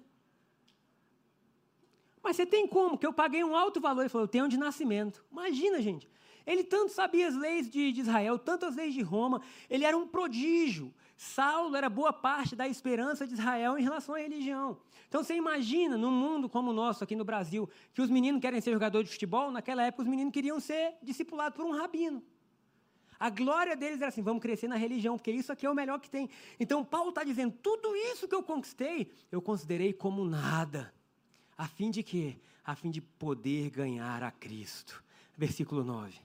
Mas 2.23 2.37
você 2.37 2.45
tem 2.45 2.65
como? 2.65 2.97
Que 2.97 3.05
eu 3.05 3.11
paguei 3.11 3.43
um 3.43 3.57
alto 3.57 3.81
valor. 3.81 4.03
Ele 4.03 4.09
falou: 4.09 4.23
eu 4.23 4.31
tenho 4.31 4.47
de 4.47 4.55
nascimento. 4.55 5.25
Imagina, 5.29 5.81
gente. 5.81 6.09
Ele 6.47 6.63
tanto 6.63 6.93
sabia 6.93 7.27
as 7.27 7.35
leis 7.35 7.69
de, 7.69 7.91
de 7.91 7.99
Israel, 7.99 8.39
tanto 8.39 8.65
as 8.65 8.77
leis 8.77 8.93
de 8.93 9.01
Roma, 9.01 9.41
ele 9.69 9.83
era 9.83 9.97
um 9.97 10.07
prodígio. 10.07 10.93
Saulo 11.21 11.75
era 11.75 11.89
boa 11.89 12.13
parte 12.13 12.55
da 12.55 12.65
esperança 12.65 13.27
de 13.27 13.33
Israel 13.33 13.77
em 13.77 13.83
relação 13.83 14.15
à 14.15 14.19
religião. 14.19 14.77
Então 15.09 15.21
você 15.21 15.35
imagina, 15.35 15.97
num 15.97 16.09
mundo 16.09 16.47
como 16.47 16.71
o 16.71 16.73
nosso 16.73 17.03
aqui 17.03 17.13
no 17.13 17.25
Brasil, 17.25 17.69
que 17.93 18.01
os 18.01 18.09
meninos 18.09 18.39
querem 18.39 18.61
ser 18.61 18.71
jogadores 18.71 19.09
de 19.09 19.15
futebol, 19.15 19.51
naquela 19.51 19.83
época 19.83 20.03
os 20.03 20.07
meninos 20.07 20.31
queriam 20.31 20.61
ser 20.61 20.93
discipulados 21.03 21.57
por 21.57 21.65
um 21.65 21.71
rabino. 21.71 22.23
A 23.19 23.29
glória 23.29 23.75
deles 23.75 23.97
era 23.97 24.07
assim: 24.07 24.21
vamos 24.21 24.41
crescer 24.41 24.69
na 24.69 24.77
religião, 24.77 25.17
porque 25.17 25.29
isso 25.29 25.51
aqui 25.51 25.65
é 25.65 25.69
o 25.69 25.75
melhor 25.75 25.99
que 25.99 26.09
tem. 26.09 26.29
Então 26.57 26.85
Paulo 26.85 27.09
está 27.09 27.25
dizendo: 27.25 27.53
tudo 27.61 27.93
isso 27.97 28.25
que 28.25 28.33
eu 28.33 28.41
conquistei, 28.41 29.11
eu 29.29 29.41
considerei 29.41 29.91
como 29.91 30.23
nada. 30.23 30.93
A 31.57 31.67
fim 31.67 31.91
de 31.91 32.01
quê? 32.01 32.37
A 32.63 32.77
fim 32.77 32.89
de 32.89 33.01
poder 33.01 33.71
ganhar 33.71 34.23
a 34.23 34.31
Cristo. 34.31 35.03
Versículo 35.37 35.83
9 35.83 36.17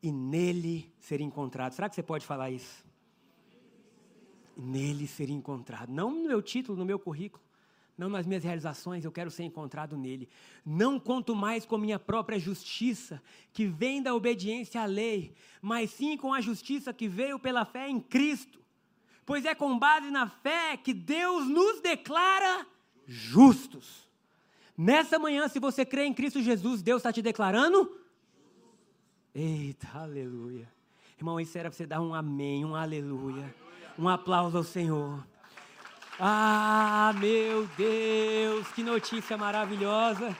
e 0.00 0.12
nele 0.12 0.94
ser 1.00 1.20
encontrado. 1.20 1.72
Será 1.72 1.88
que 1.88 1.96
você 1.96 2.04
pode 2.04 2.24
falar 2.24 2.50
isso? 2.50 2.86
Nele 4.58 5.06
ser 5.06 5.30
encontrado. 5.30 5.90
Não 5.90 6.10
no 6.10 6.28
meu 6.28 6.42
título, 6.42 6.76
no 6.76 6.84
meu 6.84 6.98
currículo, 6.98 7.42
não 7.96 8.08
nas 8.08 8.26
minhas 8.26 8.44
realizações, 8.44 9.04
eu 9.04 9.12
quero 9.12 9.30
ser 9.30 9.44
encontrado 9.44 9.96
nele. 9.96 10.28
Não 10.64 10.98
conto 10.98 11.34
mais 11.34 11.64
com 11.64 11.78
minha 11.78 11.98
própria 11.98 12.38
justiça, 12.38 13.22
que 13.52 13.66
vem 13.66 14.02
da 14.02 14.14
obediência 14.14 14.80
à 14.80 14.84
lei, 14.84 15.34
mas 15.62 15.90
sim 15.90 16.16
com 16.16 16.34
a 16.34 16.40
justiça 16.40 16.92
que 16.92 17.08
veio 17.08 17.38
pela 17.38 17.64
fé 17.64 17.88
em 17.88 18.00
Cristo. 18.00 18.58
Pois 19.24 19.44
é 19.44 19.54
com 19.54 19.78
base 19.78 20.10
na 20.10 20.28
fé 20.28 20.76
que 20.76 20.94
Deus 20.94 21.48
nos 21.48 21.80
declara 21.80 22.66
justos. 23.06 24.08
Nessa 24.76 25.18
manhã, 25.18 25.48
se 25.48 25.58
você 25.58 25.84
crê 25.84 26.04
em 26.04 26.14
Cristo 26.14 26.40
Jesus, 26.40 26.82
Deus 26.82 27.00
está 27.00 27.12
te 27.12 27.20
declarando 27.20 27.98
Eita, 29.34 29.88
aleluia. 29.94 30.68
Irmão, 31.16 31.38
isso 31.38 31.56
era 31.56 31.68
para 31.68 31.76
você 31.76 31.86
dar 31.86 32.00
um 32.00 32.12
amém, 32.14 32.64
um 32.64 32.74
aleluia. 32.74 33.54
Um 33.98 34.08
aplauso 34.08 34.56
ao 34.56 34.62
Senhor. 34.62 35.26
Ah, 36.20 37.12
meu 37.18 37.66
Deus, 37.76 38.68
que 38.68 38.82
notícia 38.82 39.36
maravilhosa. 39.36 40.36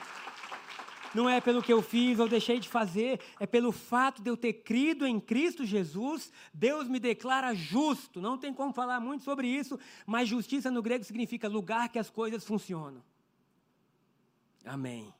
Não 1.13 1.29
é 1.29 1.41
pelo 1.41 1.61
que 1.61 1.73
eu 1.73 1.81
fiz 1.81 2.19
ou 2.19 2.29
deixei 2.29 2.59
de 2.59 2.69
fazer, 2.69 3.19
é 3.39 3.45
pelo 3.45 3.71
fato 3.71 4.21
de 4.21 4.29
eu 4.29 4.37
ter 4.37 4.53
crido 4.53 5.05
em 5.05 5.19
Cristo 5.19 5.65
Jesus, 5.65 6.31
Deus 6.53 6.87
me 6.87 6.99
declara 6.99 7.53
justo. 7.53 8.21
Não 8.21 8.37
tem 8.37 8.53
como 8.53 8.71
falar 8.71 8.99
muito 8.99 9.23
sobre 9.23 9.47
isso, 9.47 9.77
mas 10.05 10.29
justiça 10.29 10.71
no 10.71 10.81
grego 10.81 11.03
significa 11.03 11.49
lugar 11.49 11.89
que 11.89 11.99
as 11.99 12.09
coisas 12.09 12.45
funcionam. 12.45 13.03
Amém 14.63 15.11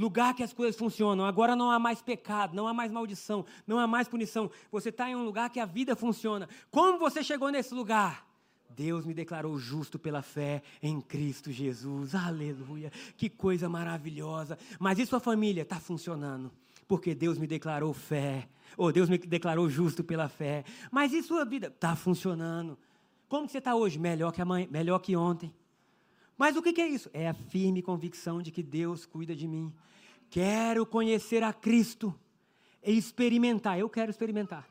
lugar 0.00 0.34
que 0.34 0.42
as 0.42 0.52
coisas 0.52 0.76
funcionam. 0.76 1.26
Agora 1.26 1.54
não 1.54 1.70
há 1.70 1.78
mais 1.78 2.00
pecado, 2.00 2.56
não 2.56 2.66
há 2.66 2.72
mais 2.72 2.90
maldição, 2.90 3.44
não 3.66 3.78
há 3.78 3.86
mais 3.86 4.08
punição. 4.08 4.50
Você 4.72 4.88
está 4.88 5.10
em 5.10 5.14
um 5.14 5.24
lugar 5.24 5.50
que 5.50 5.60
a 5.60 5.66
vida 5.66 5.94
funciona. 5.94 6.48
Como 6.70 6.98
você 6.98 7.22
chegou 7.22 7.50
nesse 7.50 7.74
lugar? 7.74 8.26
Deus 8.70 9.04
me 9.04 9.12
declarou 9.12 9.58
justo 9.58 9.98
pela 9.98 10.22
fé 10.22 10.62
em 10.82 11.00
Cristo 11.00 11.52
Jesus. 11.52 12.14
Aleluia. 12.14 12.90
Que 13.16 13.28
coisa 13.28 13.68
maravilhosa. 13.68 14.58
Mas 14.78 14.98
e 14.98 15.04
sua 15.04 15.20
família? 15.20 15.62
Está 15.62 15.78
funcionando. 15.78 16.50
Porque 16.88 17.14
Deus 17.14 17.36
me 17.36 17.46
declarou 17.46 17.92
fé. 17.92 18.48
Ou 18.78 18.90
Deus 18.90 19.08
me 19.08 19.18
declarou 19.18 19.68
justo 19.68 20.02
pela 20.02 20.28
fé. 20.28 20.64
Mas 20.90 21.12
e 21.12 21.22
sua 21.22 21.44
vida? 21.44 21.66
Está 21.66 21.94
funcionando. 21.94 22.78
Como 23.28 23.46
você 23.46 23.58
está 23.58 23.74
hoje? 23.74 23.98
Melhor 23.98 24.32
que 24.32 24.40
amanhã, 24.40 24.66
melhor 24.70 24.98
que 25.00 25.14
ontem. 25.14 25.52
Mas 26.38 26.56
o 26.56 26.62
que 26.62 26.80
é 26.80 26.88
isso? 26.88 27.10
É 27.12 27.28
a 27.28 27.34
firme 27.34 27.82
convicção 27.82 28.40
de 28.40 28.50
que 28.50 28.62
Deus 28.62 29.04
cuida 29.04 29.36
de 29.36 29.46
mim. 29.46 29.70
Quero 30.30 30.86
conhecer 30.86 31.42
a 31.42 31.52
Cristo 31.52 32.14
e 32.82 32.96
experimentar. 32.96 33.78
Eu 33.78 33.90
quero 33.90 34.10
experimentar. 34.10 34.68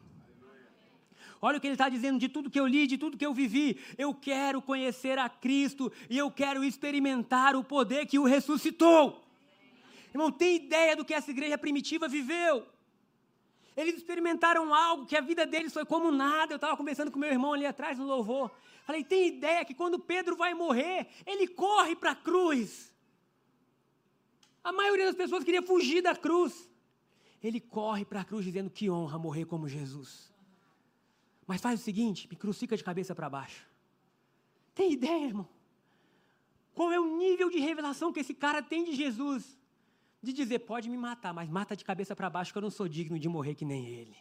Olha 1.41 1.57
o 1.57 1.61
que 1.61 1.67
ele 1.67 1.75
está 1.75 1.87
dizendo 1.87 2.19
de 2.19 2.27
tudo 2.27 2.49
que 2.49 2.59
eu 2.59 2.67
li, 2.67 2.87
de 2.87 2.97
tudo 2.97 3.17
que 3.17 3.25
eu 3.25 3.33
vivi. 3.33 3.79
Eu 3.97 4.13
quero 4.13 4.61
conhecer 4.61 5.17
a 5.17 5.29
Cristo 5.29 5.91
e 6.09 6.17
eu 6.17 6.29
quero 6.31 6.63
experimentar 6.63 7.55
o 7.55 7.63
poder 7.63 8.05
que 8.05 8.19
o 8.19 8.25
ressuscitou. 8.25 9.23
Irmão, 10.13 10.31
tem 10.31 10.55
ideia 10.55 10.95
do 10.95 11.05
que 11.05 11.13
essa 11.13 11.31
igreja 11.31 11.57
primitiva 11.57 12.07
viveu? 12.07 12.65
Eles 13.77 13.95
experimentaram 13.95 14.73
algo 14.73 15.05
que 15.05 15.15
a 15.15 15.21
vida 15.21 15.45
deles 15.45 15.71
foi 15.71 15.85
como 15.85 16.11
nada. 16.11 16.53
Eu 16.53 16.57
estava 16.57 16.75
conversando 16.75 17.11
com 17.11 17.19
meu 17.19 17.29
irmão 17.29 17.53
ali 17.53 17.65
atrás 17.65 17.97
no 17.97 18.05
louvor. 18.05 18.51
Falei, 18.85 19.03
tem 19.03 19.27
ideia 19.27 19.63
que 19.63 19.73
quando 19.73 19.99
Pedro 19.99 20.35
vai 20.35 20.53
morrer, 20.53 21.07
ele 21.25 21.47
corre 21.47 21.95
para 21.95 22.11
a 22.11 22.15
cruz. 22.15 22.91
A 24.69 24.71
maioria 24.71 25.07
das 25.07 25.15
pessoas 25.15 25.43
queria 25.43 25.63
fugir 25.63 25.99
da 25.99 26.15
cruz. 26.15 26.69
Ele 27.41 27.59
corre 27.59 28.05
para 28.05 28.21
a 28.21 28.23
cruz 28.23 28.45
dizendo 28.45 28.69
que 28.69 28.87
honra 28.87 29.17
morrer 29.17 29.45
como 29.45 29.67
Jesus. 29.67 30.31
Mas 31.47 31.59
faz 31.59 31.79
o 31.79 31.83
seguinte, 31.83 32.27
me 32.29 32.35
crucifica 32.35 32.77
de 32.77 32.83
cabeça 32.83 33.15
para 33.15 33.27
baixo. 33.27 33.65
Tem 34.75 34.93
ideia, 34.93 35.25
irmão? 35.25 35.49
Qual 36.75 36.91
é 36.91 36.99
o 36.99 37.17
nível 37.17 37.49
de 37.49 37.57
revelação 37.57 38.13
que 38.13 38.19
esse 38.19 38.35
cara 38.35 38.61
tem 38.61 38.83
de 38.83 38.93
Jesus? 38.95 39.57
De 40.21 40.31
dizer, 40.31 40.59
pode 40.59 40.87
me 40.87 40.97
matar, 40.97 41.33
mas 41.33 41.49
mata 41.49 41.75
de 41.75 41.83
cabeça 41.83 42.15
para 42.15 42.29
baixo 42.29 42.51
que 42.51 42.57
eu 42.59 42.61
não 42.61 42.69
sou 42.69 42.87
digno 42.87 43.17
de 43.17 43.27
morrer 43.27 43.55
que 43.55 43.65
nem 43.65 43.87
ele. 43.87 44.15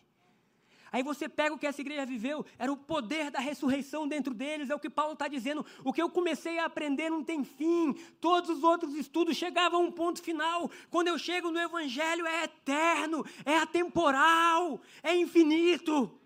Aí 0.91 1.03
você 1.03 1.29
pega 1.29 1.55
o 1.55 1.59
que 1.59 1.67
essa 1.67 1.81
igreja 1.81 2.07
viveu, 2.07 2.45
era 2.59 2.73
o 2.73 2.77
poder 2.77 3.31
da 3.31 3.39
ressurreição 3.39 4.09
dentro 4.09 4.33
deles, 4.33 4.71
é 4.71 4.75
o 4.75 4.81
que 4.81 4.89
Paulo 4.89 5.13
está 5.13 5.29
dizendo. 5.29 5.65
O 5.85 5.93
que 5.93 6.01
eu 6.01 6.09
comecei 6.09 6.59
a 6.59 6.65
aprender 6.65 7.11
não 7.11 7.23
tem 7.23 7.45
fim, 7.45 7.93
todos 8.21 8.49
os 8.51 8.63
outros 8.63 8.95
estudos 8.95 9.37
chegavam 9.37 9.81
a 9.81 9.85
um 9.85 9.93
ponto 9.93 10.23
final. 10.23 10.71
Quando 10.91 11.09
eu 11.09 11.19
chego 11.19 11.51
no 11.51 11.59
Evangelho, 11.59 12.27
é 12.27 12.45
eterno, 12.45 13.25
é 13.45 13.59
atemporal, 13.59 14.81
é 15.03 15.15
infinito. 15.15 16.19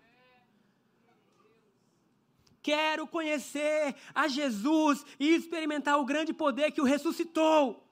Quero 2.61 3.05
conhecer 3.05 3.93
a 4.15 4.29
Jesus 4.29 5.05
e 5.19 5.35
experimentar 5.35 5.99
o 5.99 6.05
grande 6.05 6.33
poder 6.33 6.71
que 6.71 6.79
o 6.79 6.85
ressuscitou. 6.85 7.85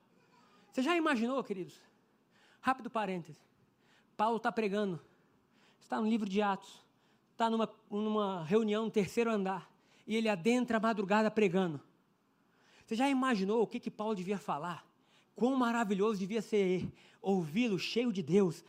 Você 0.72 0.82
já 0.82 0.96
imaginou, 0.96 1.44
queridos? 1.44 1.78
Rápido 2.62 2.90
parêntese. 2.90 3.42
Paulo 4.16 4.38
está 4.38 4.50
pregando 4.50 5.02
está 5.84 6.00
no 6.00 6.08
livro 6.08 6.28
de 6.28 6.41
Atos, 6.41 6.82
está 7.32 7.50
numa, 7.50 7.70
numa 7.89 8.44
reunião 8.44 8.86
no 8.86 8.91
terceiro 8.91 9.30
andar, 9.30 9.70
e 10.08 10.15
ele 10.15 10.30
adentra 10.30 10.78
a 10.78 10.80
madrugada 10.80 11.30
pregando. 11.30 11.80
Você 12.86 12.96
já 12.96 13.10
imaginou 13.10 13.62
o 13.62 13.67
que, 13.67 13.80
que 13.80 13.91
Paulo 13.91 14.15
devia 14.15 14.38
falar? 14.38 14.86
Quão 15.36 15.56
maravilhoso 15.56 16.20
devia 16.20 16.41
ser 16.41 16.91
ouvi-lo 17.22 17.80
cheio 17.80 18.12
de 18.12 18.22
Deus, 18.22 18.63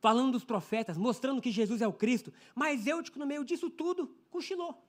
falando 0.00 0.32
dos 0.32 0.44
profetas, 0.44 0.96
mostrando 0.96 1.40
que 1.40 1.50
Jesus 1.50 1.80
é 1.80 1.88
o 1.88 1.92
Cristo. 1.92 2.32
Mas 2.54 2.86
eu, 2.86 3.02
no 3.16 3.26
meio 3.26 3.44
disso 3.44 3.70
tudo, 3.70 4.14
cochilou. 4.30 4.82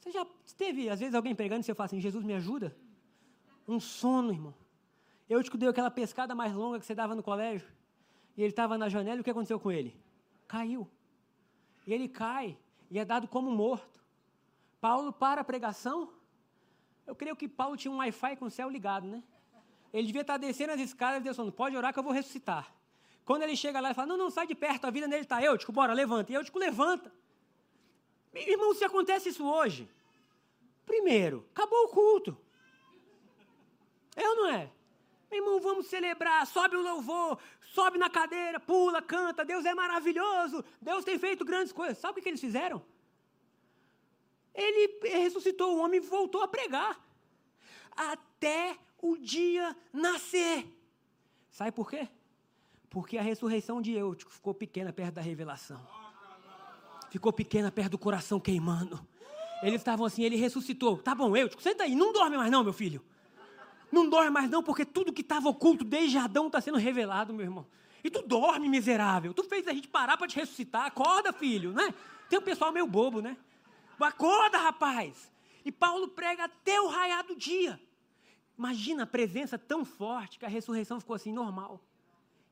Você 0.00 0.10
já 0.10 0.26
teve, 0.56 0.88
às 0.88 0.98
vezes, 0.98 1.14
alguém 1.14 1.34
pregando 1.34 1.60
e 1.60 1.64
você 1.64 1.74
fala 1.74 1.86
assim: 1.86 2.00
Jesus 2.00 2.24
me 2.24 2.34
ajuda? 2.34 2.76
Um 3.68 3.78
sono, 3.78 4.32
irmão. 4.32 4.54
Eu 5.28 5.42
te 5.42 5.56
dei 5.56 5.68
aquela 5.68 5.90
pescada 5.90 6.34
mais 6.34 6.52
longa 6.52 6.80
que 6.80 6.86
você 6.86 6.94
dava 6.94 7.14
no 7.14 7.22
colégio 7.22 7.68
e 8.36 8.42
ele 8.42 8.50
estava 8.50 8.78
na 8.78 8.88
janela, 8.88 9.18
e 9.18 9.20
o 9.20 9.24
que 9.24 9.30
aconteceu 9.30 9.60
com 9.60 9.70
ele? 9.70 9.96
Caiu. 10.48 10.88
E 11.86 11.92
ele 11.92 12.08
cai 12.08 12.56
e 12.90 12.98
é 12.98 13.04
dado 13.04 13.28
como 13.28 13.50
morto. 13.50 14.00
Paulo 14.80 15.12
para 15.12 15.40
a 15.40 15.44
pregação. 15.44 16.12
Eu 17.06 17.14
creio 17.14 17.36
que 17.36 17.48
Paulo 17.48 17.76
tinha 17.76 17.92
um 17.92 17.98
Wi-Fi 17.98 18.36
com 18.36 18.46
o 18.46 18.50
céu 18.50 18.68
ligado, 18.68 19.06
né? 19.06 19.22
Ele 19.92 20.06
devia 20.06 20.22
estar 20.22 20.38
descendo 20.38 20.72
as 20.72 20.80
escadas 20.80 21.20
e 21.20 21.24
Deus 21.24 21.36
falando, 21.36 21.52
pode 21.52 21.76
orar 21.76 21.92
que 21.92 21.98
eu 21.98 22.02
vou 22.02 22.12
ressuscitar. 22.12 22.72
Quando 23.24 23.42
ele 23.42 23.56
chega 23.56 23.80
lá 23.80 23.90
e 23.90 23.94
fala, 23.94 24.08
não, 24.08 24.16
não, 24.16 24.30
sai 24.30 24.46
de 24.46 24.54
perto, 24.54 24.86
a 24.86 24.90
vida 24.90 25.06
dele 25.06 25.22
está 25.22 25.42
Eutico, 25.42 25.72
bora, 25.72 25.92
levanta. 25.92 26.32
E 26.32 26.34
Eutico 26.34 26.58
levanta. 26.58 27.12
Meu 28.32 28.42
irmão, 28.42 28.74
se 28.74 28.84
acontece 28.84 29.28
isso 29.28 29.46
hoje, 29.46 29.88
primeiro, 30.86 31.46
acabou 31.54 31.84
o 31.84 31.88
culto. 31.88 32.36
É 34.16 34.28
ou 34.28 34.36
não 34.36 34.48
é? 34.48 34.71
Vamos 35.60 35.86
celebrar, 35.86 36.46
sobe 36.46 36.76
o 36.76 36.82
louvor, 36.82 37.38
sobe 37.60 37.98
na 37.98 38.10
cadeira, 38.10 38.58
pula, 38.60 39.00
canta, 39.00 39.44
Deus 39.44 39.64
é 39.64 39.74
maravilhoso, 39.74 40.64
Deus 40.80 41.04
tem 41.04 41.18
feito 41.18 41.44
grandes 41.44 41.72
coisas. 41.72 41.98
Sabe 41.98 42.20
o 42.20 42.22
que 42.22 42.28
eles 42.28 42.40
fizeram? 42.40 42.82
Ele 44.54 45.00
ressuscitou 45.08 45.76
o 45.76 45.80
homem 45.80 45.98
e 45.98 46.06
voltou 46.06 46.42
a 46.42 46.48
pregar. 46.48 47.00
Até 47.96 48.76
o 49.00 49.16
dia 49.16 49.76
nascer. 49.92 50.66
Sabe 51.50 51.72
por 51.72 51.88
quê? 51.90 52.08
Porque 52.88 53.16
a 53.16 53.22
ressurreição 53.22 53.80
de 53.80 53.92
Eutico 53.92 54.30
ficou 54.30 54.52
pequena 54.52 54.92
perto 54.92 55.14
da 55.14 55.22
revelação. 55.22 55.80
Ficou 57.10 57.32
pequena 57.32 57.70
perto 57.70 57.92
do 57.92 57.98
coração 57.98 58.38
queimando. 58.40 59.06
Eles 59.62 59.80
estavam 59.80 60.04
assim, 60.04 60.24
ele 60.24 60.36
ressuscitou. 60.36 60.98
Tá 60.98 61.14
bom, 61.14 61.36
Eutico, 61.36 61.62
senta 61.62 61.84
aí, 61.84 61.94
não 61.94 62.12
dorme 62.12 62.36
mais 62.36 62.50
não, 62.50 62.64
meu 62.64 62.72
filho. 62.72 63.02
Não 63.92 64.08
dorme 64.08 64.30
mais 64.30 64.48
não, 64.48 64.62
porque 64.62 64.86
tudo 64.86 65.12
que 65.12 65.20
estava 65.20 65.50
oculto 65.50 65.84
desde 65.84 66.16
Adão 66.16 66.46
está 66.46 66.62
sendo 66.62 66.78
revelado, 66.78 67.34
meu 67.34 67.44
irmão. 67.44 67.66
E 68.02 68.10
tu 68.10 68.22
dorme, 68.22 68.66
miserável. 68.68 69.34
Tu 69.34 69.44
fez 69.44 69.68
a 69.68 69.72
gente 69.74 69.86
parar 69.86 70.16
para 70.16 70.26
te 70.26 70.36
ressuscitar. 70.36 70.86
Acorda, 70.86 71.30
filho, 71.30 71.72
né? 71.72 71.94
Tem 72.28 72.38
um 72.38 72.42
pessoal 72.42 72.72
meio 72.72 72.86
bobo, 72.86 73.20
né? 73.20 73.36
Acorda, 74.00 74.56
rapaz. 74.56 75.30
E 75.62 75.70
Paulo 75.70 76.08
prega 76.08 76.44
até 76.44 76.80
o 76.80 76.88
raiar 76.88 77.24
do 77.24 77.36
dia. 77.36 77.78
Imagina 78.58 79.02
a 79.02 79.06
presença 79.06 79.58
tão 79.58 79.84
forte 79.84 80.38
que 80.38 80.46
a 80.46 80.48
ressurreição 80.48 80.98
ficou 80.98 81.14
assim, 81.14 81.32
normal. 81.32 81.78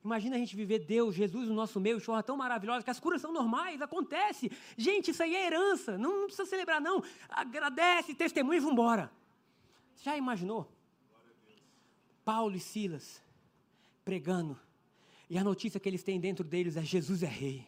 Imagina 0.05 0.37
a 0.37 0.39
gente 0.39 0.55
viver 0.55 0.81
Deus, 0.81 1.15
Jesus 1.15 1.49
no 1.49 1.55
nosso 1.55 1.81
meio, 1.81 2.01
chorra 2.01 2.23
tão 2.23 2.37
maravilhosa, 2.37 2.85
que 2.85 2.91
as 2.91 3.01
curas 3.01 3.21
são 3.21 3.33
normais, 3.33 3.83
acontece. 3.83 4.51
Gente, 4.77 5.11
isso 5.11 5.23
aí 5.23 5.35
é 5.35 5.47
herança, 5.47 5.99
não, 5.99 6.21
não 6.21 6.27
precisa 6.27 6.49
celebrar, 6.49 6.81
não. 6.81 7.03
Agradece, 7.29 8.15
testemunha 8.15 8.59
e 8.59 8.61
vambora. 8.61 9.11
Já 10.03 10.17
imaginou? 10.17 10.71
Paulo 12.25 12.57
e 12.57 12.61
Silas 12.61 13.23
pregando. 14.05 14.59
E 15.29 15.39
a 15.39 15.45
notícia 15.45 15.79
que 15.79 15.89
eles 15.89 16.03
têm 16.03 16.19
dentro 16.21 16.45
deles 16.45 16.77
é: 16.77 16.83
Jesus 16.83 17.23
é 17.23 17.29
rei. 17.29 17.67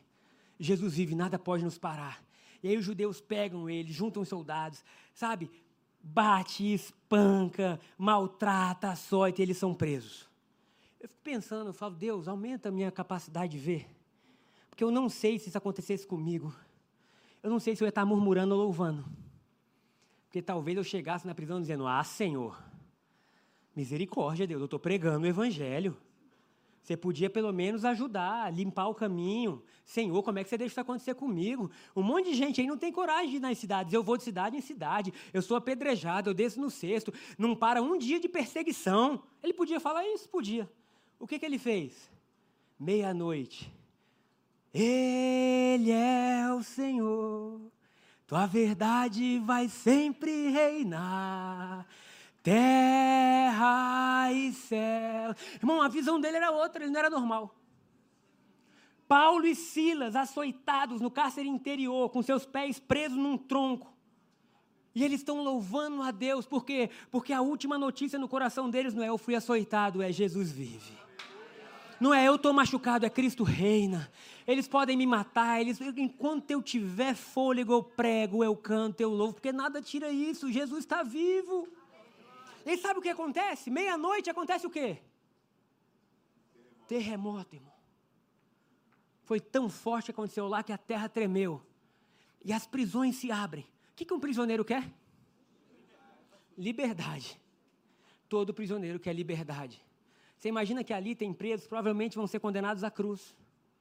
Jesus 0.59 0.95
vive, 0.95 1.15
nada 1.15 1.39
pode 1.39 1.65
nos 1.65 1.79
parar. 1.79 2.23
E 2.63 2.69
aí 2.69 2.77
os 2.77 2.85
judeus 2.85 3.21
pegam 3.21 3.69
ele, 3.69 3.93
juntam 3.93 4.23
os 4.23 4.29
soldados, 4.29 4.85
sabe? 5.13 5.51
Bate, 6.03 6.73
espanca, 6.73 7.81
maltrata, 7.99 8.91
açoita 8.91 9.41
e 9.41 9.45
eles 9.45 9.57
são 9.57 9.75
presos. 9.75 10.29
Eu 11.01 11.09
fico 11.09 11.21
pensando, 11.23 11.69
eu 11.69 11.75
falo, 11.75 11.95
Deus, 11.95 12.29
aumenta 12.29 12.69
a 12.69 12.73
minha 12.73 12.91
capacidade 12.93 13.53
de 13.53 13.59
ver. 13.59 13.89
Porque 14.71 14.85
eu 14.85 14.91
não 14.91 15.09
sei 15.09 15.39
se 15.39 15.49
isso 15.49 15.59
acontecesse 15.59 16.07
comigo. 16.07 16.55
Eu 17.43 17.51
não 17.51 17.59
sei 17.59 17.75
se 17.75 17.83
eu 17.83 17.87
ia 17.87 17.91
estar 17.91 18.07
murmurando 18.07 18.55
ou 18.55 18.61
louvando. 18.61 19.05
Porque 20.27 20.41
talvez 20.41 20.77
eu 20.77 20.85
chegasse 20.85 21.27
na 21.27 21.35
prisão 21.35 21.61
dizendo: 21.61 21.87
Ah, 21.87 22.03
Senhor, 22.05 22.57
misericórdia, 23.75 24.47
Deus, 24.47 24.61
eu 24.61 24.65
estou 24.67 24.79
pregando 24.79 25.25
o 25.25 25.29
Evangelho. 25.29 25.97
Você 26.83 26.97
podia 26.97 27.31
pelo 27.31 27.53
menos 27.53 27.85
ajudar, 27.85 28.53
limpar 28.53 28.89
o 28.89 28.95
caminho. 28.95 29.63
Senhor, 29.85 30.21
como 30.23 30.39
é 30.41 30.45
que 30.45 30.51
você 30.51 30.59
deixa 30.59 30.73
isso 30.73 30.81
acontecer 30.81 31.15
comigo? 31.15 31.71
Um 31.95 32.03
monte 32.03 32.31
de 32.31 32.35
gente 32.35 32.61
aí 32.61 32.67
não 32.67 32.77
tem 32.77 32.91
coragem 32.91 33.31
de 33.31 33.37
ir 33.37 33.41
nas 33.41 33.57
cidades. 33.57 33.93
Eu 33.93 34.03
vou 34.03 34.17
de 34.17 34.25
cidade 34.25 34.57
em 34.57 34.61
cidade. 34.61 35.15
Eu 35.33 35.41
sou 35.43 35.57
apedrejado, 35.57 36.29
eu 36.29 36.35
desço 36.35 36.61
no 36.61 36.71
cesto. 36.71 37.13
Não 37.39 37.55
para 37.55 37.81
um 37.81 37.97
dia 37.97 38.19
de 38.19 38.29
perseguição. 38.29 39.23
Ele 39.43 39.53
podia 39.53 39.79
falar 39.79 40.05
isso? 40.09 40.29
Podia. 40.29 40.69
O 41.21 41.27
que, 41.27 41.39
que 41.39 41.47
ele 41.47 41.59
fez? 41.59 42.11
Meia-noite. 42.79 43.73
Ele 44.75 45.93
é 45.93 46.53
o 46.53 46.65
Senhor. 46.65 47.61
Tua 48.27 48.47
verdade 48.47 49.39
vai 49.39 49.69
sempre 49.69 50.49
reinar 50.51 51.87
terra 52.43 54.33
e 54.33 54.53
céu. 54.53 55.35
Irmão, 55.55 55.83
a 55.83 55.89
visão 55.89 56.21
dele 56.21 56.37
era 56.39 56.51
outra, 56.51 56.83
ele 56.83 56.93
não 56.93 57.01
era 57.01 57.11
normal. 57.11 57.55
Paulo 59.07 59.47
e 59.47 59.55
Silas 59.55 60.17
açoitados 60.17 61.01
no 61.01 61.11
cárcere 61.11 61.49
interior, 61.49 62.09
com 62.09 62.23
seus 62.23 62.47
pés 62.47 62.79
presos 62.79 63.19
num 63.19 63.37
tronco. 63.37 63.93
E 64.95 65.05
eles 65.05 65.21
estão 65.21 65.43
louvando 65.43 66.03
a 66.03 66.11
Deus, 66.11 66.47
por 66.47 66.65
quê? 66.65 66.91
Porque 67.11 67.33
a 67.33 67.41
última 67.41 67.79
notícia 67.79 68.19
no 68.19 68.29
coração 68.29 68.69
deles 68.69 68.95
não 68.95 69.03
é 69.03 69.09
eu 69.09 69.19
fui 69.19 69.35
açoitado, 69.35 70.03
é 70.03 70.13
Jesus 70.13 70.51
vive. 70.51 70.93
Não 72.01 72.13
é 72.13 72.27
eu 72.27 72.35
estou 72.35 72.53
machucado, 72.53 73.07
é 73.07 73.11
Cristo 73.11 73.45
reina. 73.45 74.11
Eles 74.47 74.67
podem 74.67 74.97
me 74.97 75.07
matar, 75.07 75.61
eles, 75.61 75.81
enquanto 75.97 76.51
eu 76.51 76.61
tiver 76.61 77.15
fôlego, 77.15 77.73
eu 77.73 77.83
prego, 77.83 78.43
eu 78.43 78.57
canto, 78.57 79.01
eu 79.01 79.11
louvo, 79.11 79.35
porque 79.35 79.53
nada 79.53 79.81
tira 79.81 80.11
isso, 80.11 80.51
Jesus 80.51 80.81
está 80.81 81.03
vivo. 81.03 81.69
E 82.65 82.77
sabe 82.77 82.99
o 82.99 83.03
que 83.03 83.09
acontece? 83.09 83.71
Meia-noite 83.71 84.31
acontece 84.31 84.67
o 84.67 84.71
quê? 84.71 84.99
Terremoto, 86.87 87.57
irmão. 87.57 87.73
Foi 89.25 89.41
tão 89.41 89.69
forte 89.69 90.07
que 90.07 90.11
aconteceu 90.11 90.49
lá 90.49 90.63
que 90.63 90.73
a 90.73 90.79
terra 90.79 91.09
tremeu. 91.09 91.63
E 92.45 92.53
as 92.53 92.67
prisões 92.67 93.17
se 93.17 93.31
abrem. 93.31 93.65
O 93.93 93.95
que, 93.97 94.05
que 94.05 94.15
um 94.15 94.21
prisioneiro 94.21 94.65
quer? 94.65 94.93
Liberdade. 96.57 97.41
Todo 98.29 98.53
prisioneiro 98.53 98.99
quer 98.99 99.13
liberdade. 99.13 99.83
Você 100.37 100.49
imagina 100.49 100.83
que 100.83 100.93
ali 100.93 101.15
tem 101.15 101.33
presos, 101.33 101.67
provavelmente 101.67 102.17
vão 102.17 102.27
ser 102.27 102.41
condenados 102.41 102.83
à 102.83 102.91
cruz. 102.91 103.35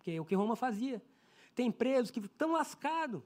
Que 0.03 0.11
é 0.11 0.21
o 0.21 0.25
que 0.25 0.35
Roma 0.35 0.55
fazia. 0.55 1.01
Tem 1.55 1.71
presos 1.71 2.11
que 2.11 2.19
estão 2.19 2.51
lascados. 2.53 3.21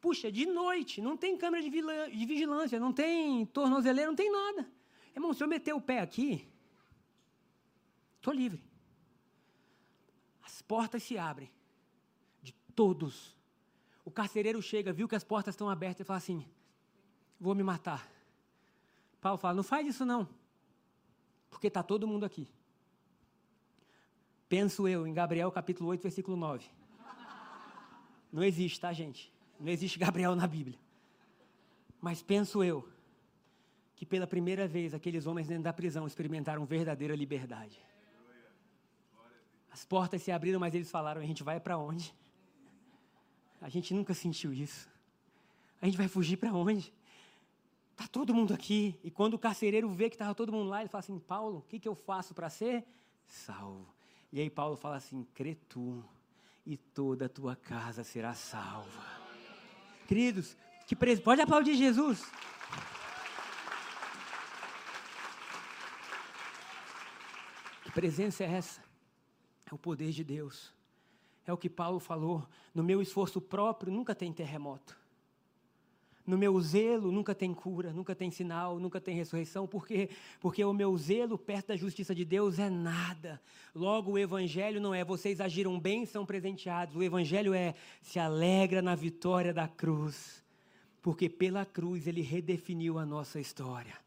Puxa, 0.00 0.30
de 0.30 0.46
noite, 0.46 1.00
não 1.00 1.16
tem 1.16 1.36
câmera 1.36 1.62
de 1.62 2.26
vigilância, 2.26 2.78
não 2.78 2.92
tem 2.92 3.44
tornozeleira, 3.46 4.10
não 4.10 4.16
tem 4.16 4.30
nada. 4.30 4.70
Irmão, 5.16 5.32
se 5.32 5.42
eu 5.42 5.48
meter 5.48 5.72
o 5.72 5.80
pé 5.80 6.00
aqui, 6.00 6.46
estou 8.16 8.34
livre. 8.34 8.62
As 10.44 10.60
portas 10.60 11.02
se 11.02 11.16
abrem. 11.16 11.50
De 12.42 12.52
todos. 12.74 13.34
O 14.04 14.10
carcereiro 14.10 14.60
chega, 14.60 14.92
viu 14.92 15.08
que 15.08 15.16
as 15.16 15.24
portas 15.24 15.54
estão 15.54 15.70
abertas 15.70 16.02
e 16.02 16.04
fala 16.04 16.18
assim: 16.18 16.46
Vou 17.40 17.54
me 17.54 17.62
matar. 17.62 18.06
Paulo 19.20 19.38
fala: 19.38 19.54
Não 19.54 19.62
faz 19.62 19.86
isso 19.86 20.04
não. 20.04 20.28
Porque 21.48 21.68
está 21.68 21.82
todo 21.82 22.06
mundo 22.06 22.26
aqui. 22.26 22.46
Penso 24.50 24.86
eu 24.86 25.06
em 25.06 25.14
Gabriel 25.14 25.50
capítulo 25.50 25.88
8, 25.88 26.02
versículo 26.02 26.36
9. 26.36 26.68
Não 28.30 28.44
existe, 28.44 28.78
tá, 28.78 28.92
gente? 28.92 29.32
Não 29.58 29.72
existe 29.72 29.98
Gabriel 29.98 30.36
na 30.36 30.46
Bíblia. 30.46 30.78
Mas 32.00 32.22
penso 32.22 32.62
eu 32.62 32.86
que 33.96 34.04
pela 34.04 34.26
primeira 34.26 34.68
vez 34.68 34.94
aqueles 34.94 35.26
homens 35.26 35.48
dentro 35.48 35.64
da 35.64 35.72
prisão 35.72 36.06
experimentaram 36.06 36.64
verdadeira 36.66 37.16
liberdade. 37.16 37.82
As 39.72 39.84
portas 39.84 40.22
se 40.22 40.30
abriram, 40.30 40.60
mas 40.60 40.74
eles 40.74 40.90
falaram: 40.90 41.20
a 41.20 41.26
gente 41.26 41.42
vai 41.42 41.58
para 41.58 41.76
onde? 41.78 42.14
A 43.60 43.68
gente 43.68 43.92
nunca 43.94 44.14
sentiu 44.14 44.52
isso. 44.52 44.88
A 45.80 45.86
gente 45.86 45.96
vai 45.96 46.08
fugir 46.08 46.36
para 46.36 46.52
onde? 46.52 46.92
Está 47.92 48.06
todo 48.06 48.34
mundo 48.34 48.52
aqui. 48.52 48.98
E 49.02 49.10
quando 49.10 49.34
o 49.34 49.38
carcereiro 49.38 49.88
vê 49.88 50.10
que 50.10 50.14
estava 50.14 50.34
todo 50.34 50.52
mundo 50.52 50.68
lá, 50.68 50.80
ele 50.80 50.88
fala 50.88 51.00
assim: 51.00 51.18
Paulo, 51.18 51.58
o 51.58 51.62
que, 51.62 51.80
que 51.80 51.88
eu 51.88 51.94
faço 51.94 52.34
para 52.34 52.50
ser 52.50 52.84
salvo? 53.26 53.86
E 54.30 54.40
aí 54.40 54.50
Paulo 54.50 54.76
fala 54.76 54.96
assim: 54.96 55.26
crê 55.34 55.54
tu, 55.68 56.04
e 56.66 56.76
toda 56.76 57.26
a 57.26 57.28
tua 57.28 57.56
casa 57.56 58.04
será 58.04 58.34
salva. 58.34 59.04
Queridos, 60.06 60.56
que 60.86 60.94
pres... 60.94 61.20
pode 61.20 61.40
aplaudir 61.40 61.74
Jesus. 61.74 62.24
Presença 67.96 68.44
é 68.44 68.52
essa? 68.52 68.82
É 69.64 69.74
o 69.74 69.78
poder 69.78 70.10
de 70.10 70.22
Deus. 70.22 70.70
É 71.46 71.52
o 71.52 71.56
que 71.56 71.70
Paulo 71.70 71.98
falou. 71.98 72.46
No 72.74 72.84
meu 72.84 73.00
esforço 73.00 73.40
próprio 73.40 73.90
nunca 73.90 74.14
tem 74.14 74.30
terremoto. 74.34 74.94
No 76.26 76.36
meu 76.36 76.60
zelo 76.60 77.10
nunca 77.10 77.34
tem 77.34 77.54
cura, 77.54 77.94
nunca 77.94 78.14
tem 78.14 78.30
sinal, 78.30 78.78
nunca 78.78 79.00
tem 79.00 79.16
ressurreição. 79.16 79.66
Por 79.66 79.86
quê? 79.86 80.10
Porque 80.40 80.62
o 80.62 80.74
meu 80.74 80.94
zelo 80.98 81.38
perto 81.38 81.68
da 81.68 81.76
justiça 81.76 82.14
de 82.14 82.22
Deus 82.22 82.58
é 82.58 82.68
nada. 82.68 83.40
Logo, 83.74 84.12
o 84.12 84.18
Evangelho 84.18 84.78
não 84.78 84.92
é 84.92 85.02
vocês 85.02 85.40
agiram 85.40 85.80
bem, 85.80 86.04
são 86.04 86.26
presenteados. 86.26 86.96
O 86.96 87.02
Evangelho 87.02 87.54
é 87.54 87.74
se 88.02 88.18
alegra 88.18 88.82
na 88.82 88.94
vitória 88.94 89.54
da 89.54 89.66
cruz. 89.66 90.44
Porque 91.00 91.30
pela 91.30 91.64
cruz 91.64 92.06
ele 92.06 92.20
redefiniu 92.20 92.98
a 92.98 93.06
nossa 93.06 93.40
história. 93.40 94.05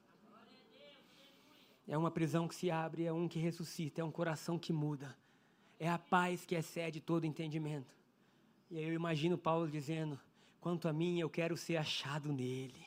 É 1.89 1.97
uma 1.97 2.11
prisão 2.11 2.47
que 2.47 2.53
se 2.53 2.69
abre, 2.69 3.05
é 3.05 3.11
um 3.11 3.27
que 3.27 3.39
ressuscita, 3.39 3.99
é 3.99 4.03
um 4.03 4.11
coração 4.11 4.59
que 4.59 4.71
muda. 4.71 5.17
É 5.79 5.89
a 5.89 5.97
paz 5.97 6.45
que 6.45 6.53
excede 6.53 7.01
todo 7.01 7.25
entendimento. 7.25 7.91
E 8.69 8.77
aí 8.77 8.83
eu 8.83 8.93
imagino 8.93 9.39
Paulo 9.39 9.67
dizendo: 9.67 10.19
quanto 10.61 10.87
a 10.87 10.93
mim, 10.93 11.19
eu 11.19 11.27
quero 11.27 11.57
ser 11.57 11.77
achado 11.77 12.31
nele. 12.31 12.85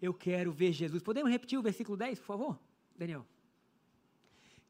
Eu 0.00 0.12
quero 0.12 0.52
ver 0.52 0.72
Jesus. 0.72 1.02
Podemos 1.02 1.30
repetir 1.30 1.58
o 1.58 1.62
versículo 1.62 1.96
10, 1.96 2.18
por 2.18 2.26
favor, 2.26 2.58
Daniel? 2.98 3.24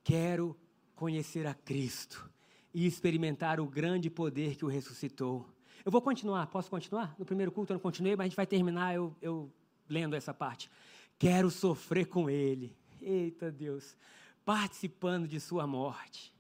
Quero 0.05 0.57
conhecer 0.94 1.44
a 1.44 1.52
Cristo 1.52 2.31
e 2.72 2.87
experimentar 2.87 3.59
o 3.59 3.66
grande 3.66 4.09
poder 4.09 4.55
que 4.55 4.64
o 4.64 4.68
ressuscitou. 4.68 5.48
Eu 5.85 5.90
vou 5.90 6.00
continuar, 6.00 6.46
posso 6.46 6.70
continuar? 6.70 7.12
No 7.18 7.24
primeiro 7.24 7.50
culto 7.50 7.72
eu 7.72 7.74
não 7.74 7.81
continuei, 7.81 8.14
mas 8.14 8.20
a 8.20 8.28
gente 8.28 8.37
vai 8.37 8.46
terminar 8.46 8.94
eu, 8.94 9.16
eu 9.20 9.52
lendo 9.88 10.14
essa 10.14 10.33
parte. 10.33 10.70
Quero 11.18 11.50
sofrer 11.50 12.07
com 12.07 12.31
Ele 12.31 12.81
eita 13.02 13.50
Deus, 13.50 13.96
participando 14.44 15.28
de 15.28 15.40
sua 15.40 15.66
morte, 15.66 16.32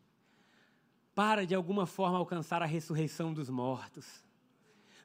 para 1.14 1.46
de 1.46 1.54
alguma 1.54 1.86
forma 1.86 2.18
alcançar 2.18 2.62
a 2.62 2.66
ressurreição 2.66 3.32
dos 3.32 3.48
mortos. 3.48 4.06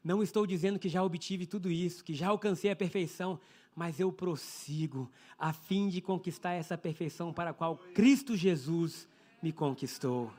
Não 0.03 0.23
estou 0.23 0.47
dizendo 0.47 0.79
que 0.79 0.87
já 0.87 1.03
obtive 1.03 1.45
tudo 1.45 1.69
isso, 1.69 2.03
que 2.03 2.13
já 2.13 2.29
alcancei 2.29 2.71
a 2.71 2.75
perfeição, 2.75 3.39
mas 3.75 3.99
eu 3.99 4.11
prossigo 4.11 5.11
a 5.37 5.51
fim 5.53 5.89
de 5.89 6.01
conquistar 6.01 6.53
essa 6.53 6.77
perfeição 6.77 7.33
para 7.33 7.49
a 7.49 7.53
qual 7.53 7.77
Cristo 7.93 8.35
Jesus 8.35 9.07
me 9.41 9.51
conquistou. 9.51 10.31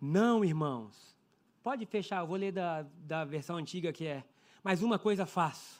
Não, 0.00 0.44
irmãos. 0.44 1.14
Pode 1.62 1.84
fechar, 1.84 2.20
eu 2.20 2.26
vou 2.26 2.36
ler 2.36 2.52
da, 2.52 2.86
da 3.00 3.24
versão 3.24 3.56
antiga 3.56 3.92
que 3.92 4.06
é. 4.06 4.24
Mas 4.62 4.82
uma 4.82 4.98
coisa 4.98 5.26
faço 5.26 5.79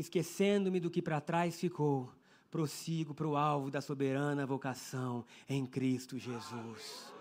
esquecendo-me 0.00 0.80
do 0.80 0.90
que 0.90 1.02
para 1.02 1.20
trás 1.20 1.58
ficou, 1.60 2.10
prossigo 2.50 3.14
para 3.14 3.28
o 3.28 3.36
alvo 3.36 3.70
da 3.70 3.80
soberana 3.80 4.46
vocação 4.46 5.24
em 5.48 5.64
Cristo 5.64 6.18
Jesus. 6.18 7.12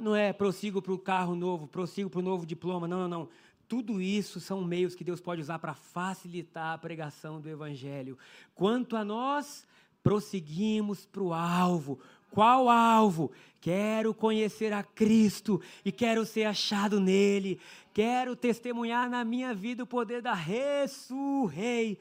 Não 0.00 0.16
é 0.16 0.32
prossigo 0.32 0.80
para 0.80 0.92
o 0.92 0.98
carro 0.98 1.34
novo, 1.34 1.66
prossigo 1.66 2.08
para 2.08 2.20
o 2.20 2.22
novo 2.22 2.46
diploma, 2.46 2.88
não, 2.88 3.00
não, 3.00 3.08
não. 3.08 3.28
Tudo 3.68 4.00
isso 4.00 4.40
são 4.40 4.64
meios 4.64 4.94
que 4.94 5.04
Deus 5.04 5.20
pode 5.20 5.42
usar 5.42 5.58
para 5.58 5.74
facilitar 5.74 6.74
a 6.74 6.78
pregação 6.78 7.40
do 7.40 7.48
Evangelho. 7.48 8.18
Quanto 8.54 8.96
a 8.96 9.04
nós, 9.04 9.66
prosseguimos 10.02 11.06
para 11.06 11.22
o 11.22 11.32
alvo, 11.32 12.00
qual 12.30 12.68
alvo? 12.68 13.30
Quero 13.60 14.14
conhecer 14.14 14.72
a 14.72 14.82
Cristo 14.82 15.60
e 15.84 15.92
quero 15.92 16.24
ser 16.24 16.44
achado 16.44 16.98
nele. 16.98 17.60
Quero 17.92 18.34
testemunhar 18.34 19.10
na 19.10 19.22
minha 19.24 19.52
vida 19.54 19.82
o 19.82 19.86
poder 19.86 20.22
da 20.22 20.32
ressurreição. 20.32 21.98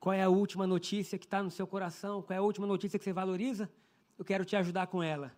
Qual 0.00 0.12
é 0.12 0.22
a 0.22 0.28
última 0.28 0.66
notícia 0.66 1.16
que 1.16 1.24
está 1.24 1.42
no 1.42 1.50
seu 1.50 1.66
coração? 1.66 2.20
Qual 2.20 2.34
é 2.34 2.38
a 2.38 2.42
última 2.42 2.66
notícia 2.66 2.98
que 2.98 3.04
você 3.04 3.12
valoriza? 3.12 3.70
Eu 4.18 4.24
quero 4.24 4.44
te 4.44 4.56
ajudar 4.56 4.88
com 4.88 5.02
ela. 5.02 5.32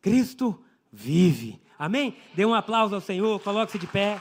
Cristo 0.00 0.62
vive. 0.92 1.60
Amém? 1.78 2.16
Dê 2.34 2.44
um 2.44 2.54
aplauso 2.54 2.94
ao 2.94 3.00
Senhor, 3.00 3.40
coloque-se 3.40 3.78
de 3.78 3.86
pé. 3.86 4.20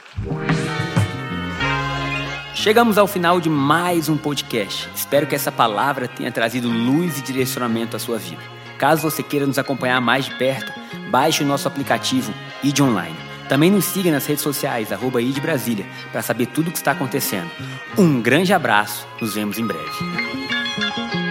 Chegamos 2.63 2.97
ao 2.97 3.07
final 3.07 3.41
de 3.41 3.49
mais 3.49 4.07
um 4.07 4.15
podcast. 4.15 4.89
Espero 4.95 5.27
que 5.27 5.35
essa 5.35 5.51
palavra 5.51 6.07
tenha 6.07 6.31
trazido 6.31 6.69
luz 6.69 7.19
e 7.19 7.21
direcionamento 7.21 7.97
à 7.97 7.99
sua 7.99 8.17
vida. 8.17 8.41
Caso 8.77 9.01
você 9.01 9.21
queira 9.21 9.45
nos 9.45 9.59
acompanhar 9.59 9.99
mais 9.99 10.23
de 10.23 10.35
perto, 10.35 10.71
baixe 11.09 11.43
o 11.43 11.45
nosso 11.45 11.67
aplicativo 11.67 12.33
ID 12.63 12.79
Online. 12.79 13.17
Também 13.49 13.69
nos 13.69 13.83
siga 13.83 14.09
nas 14.09 14.25
redes 14.25 14.43
sociais, 14.43 14.93
arroba 14.93 15.21
ID 15.21 15.39
Brasília, 15.39 15.85
para 16.09 16.21
saber 16.21 16.45
tudo 16.45 16.69
o 16.69 16.71
que 16.71 16.77
está 16.77 16.91
acontecendo. 16.91 17.51
Um 17.97 18.21
grande 18.21 18.53
abraço, 18.53 19.05
nos 19.19 19.35
vemos 19.35 19.59
em 19.59 19.67
breve. 19.67 21.22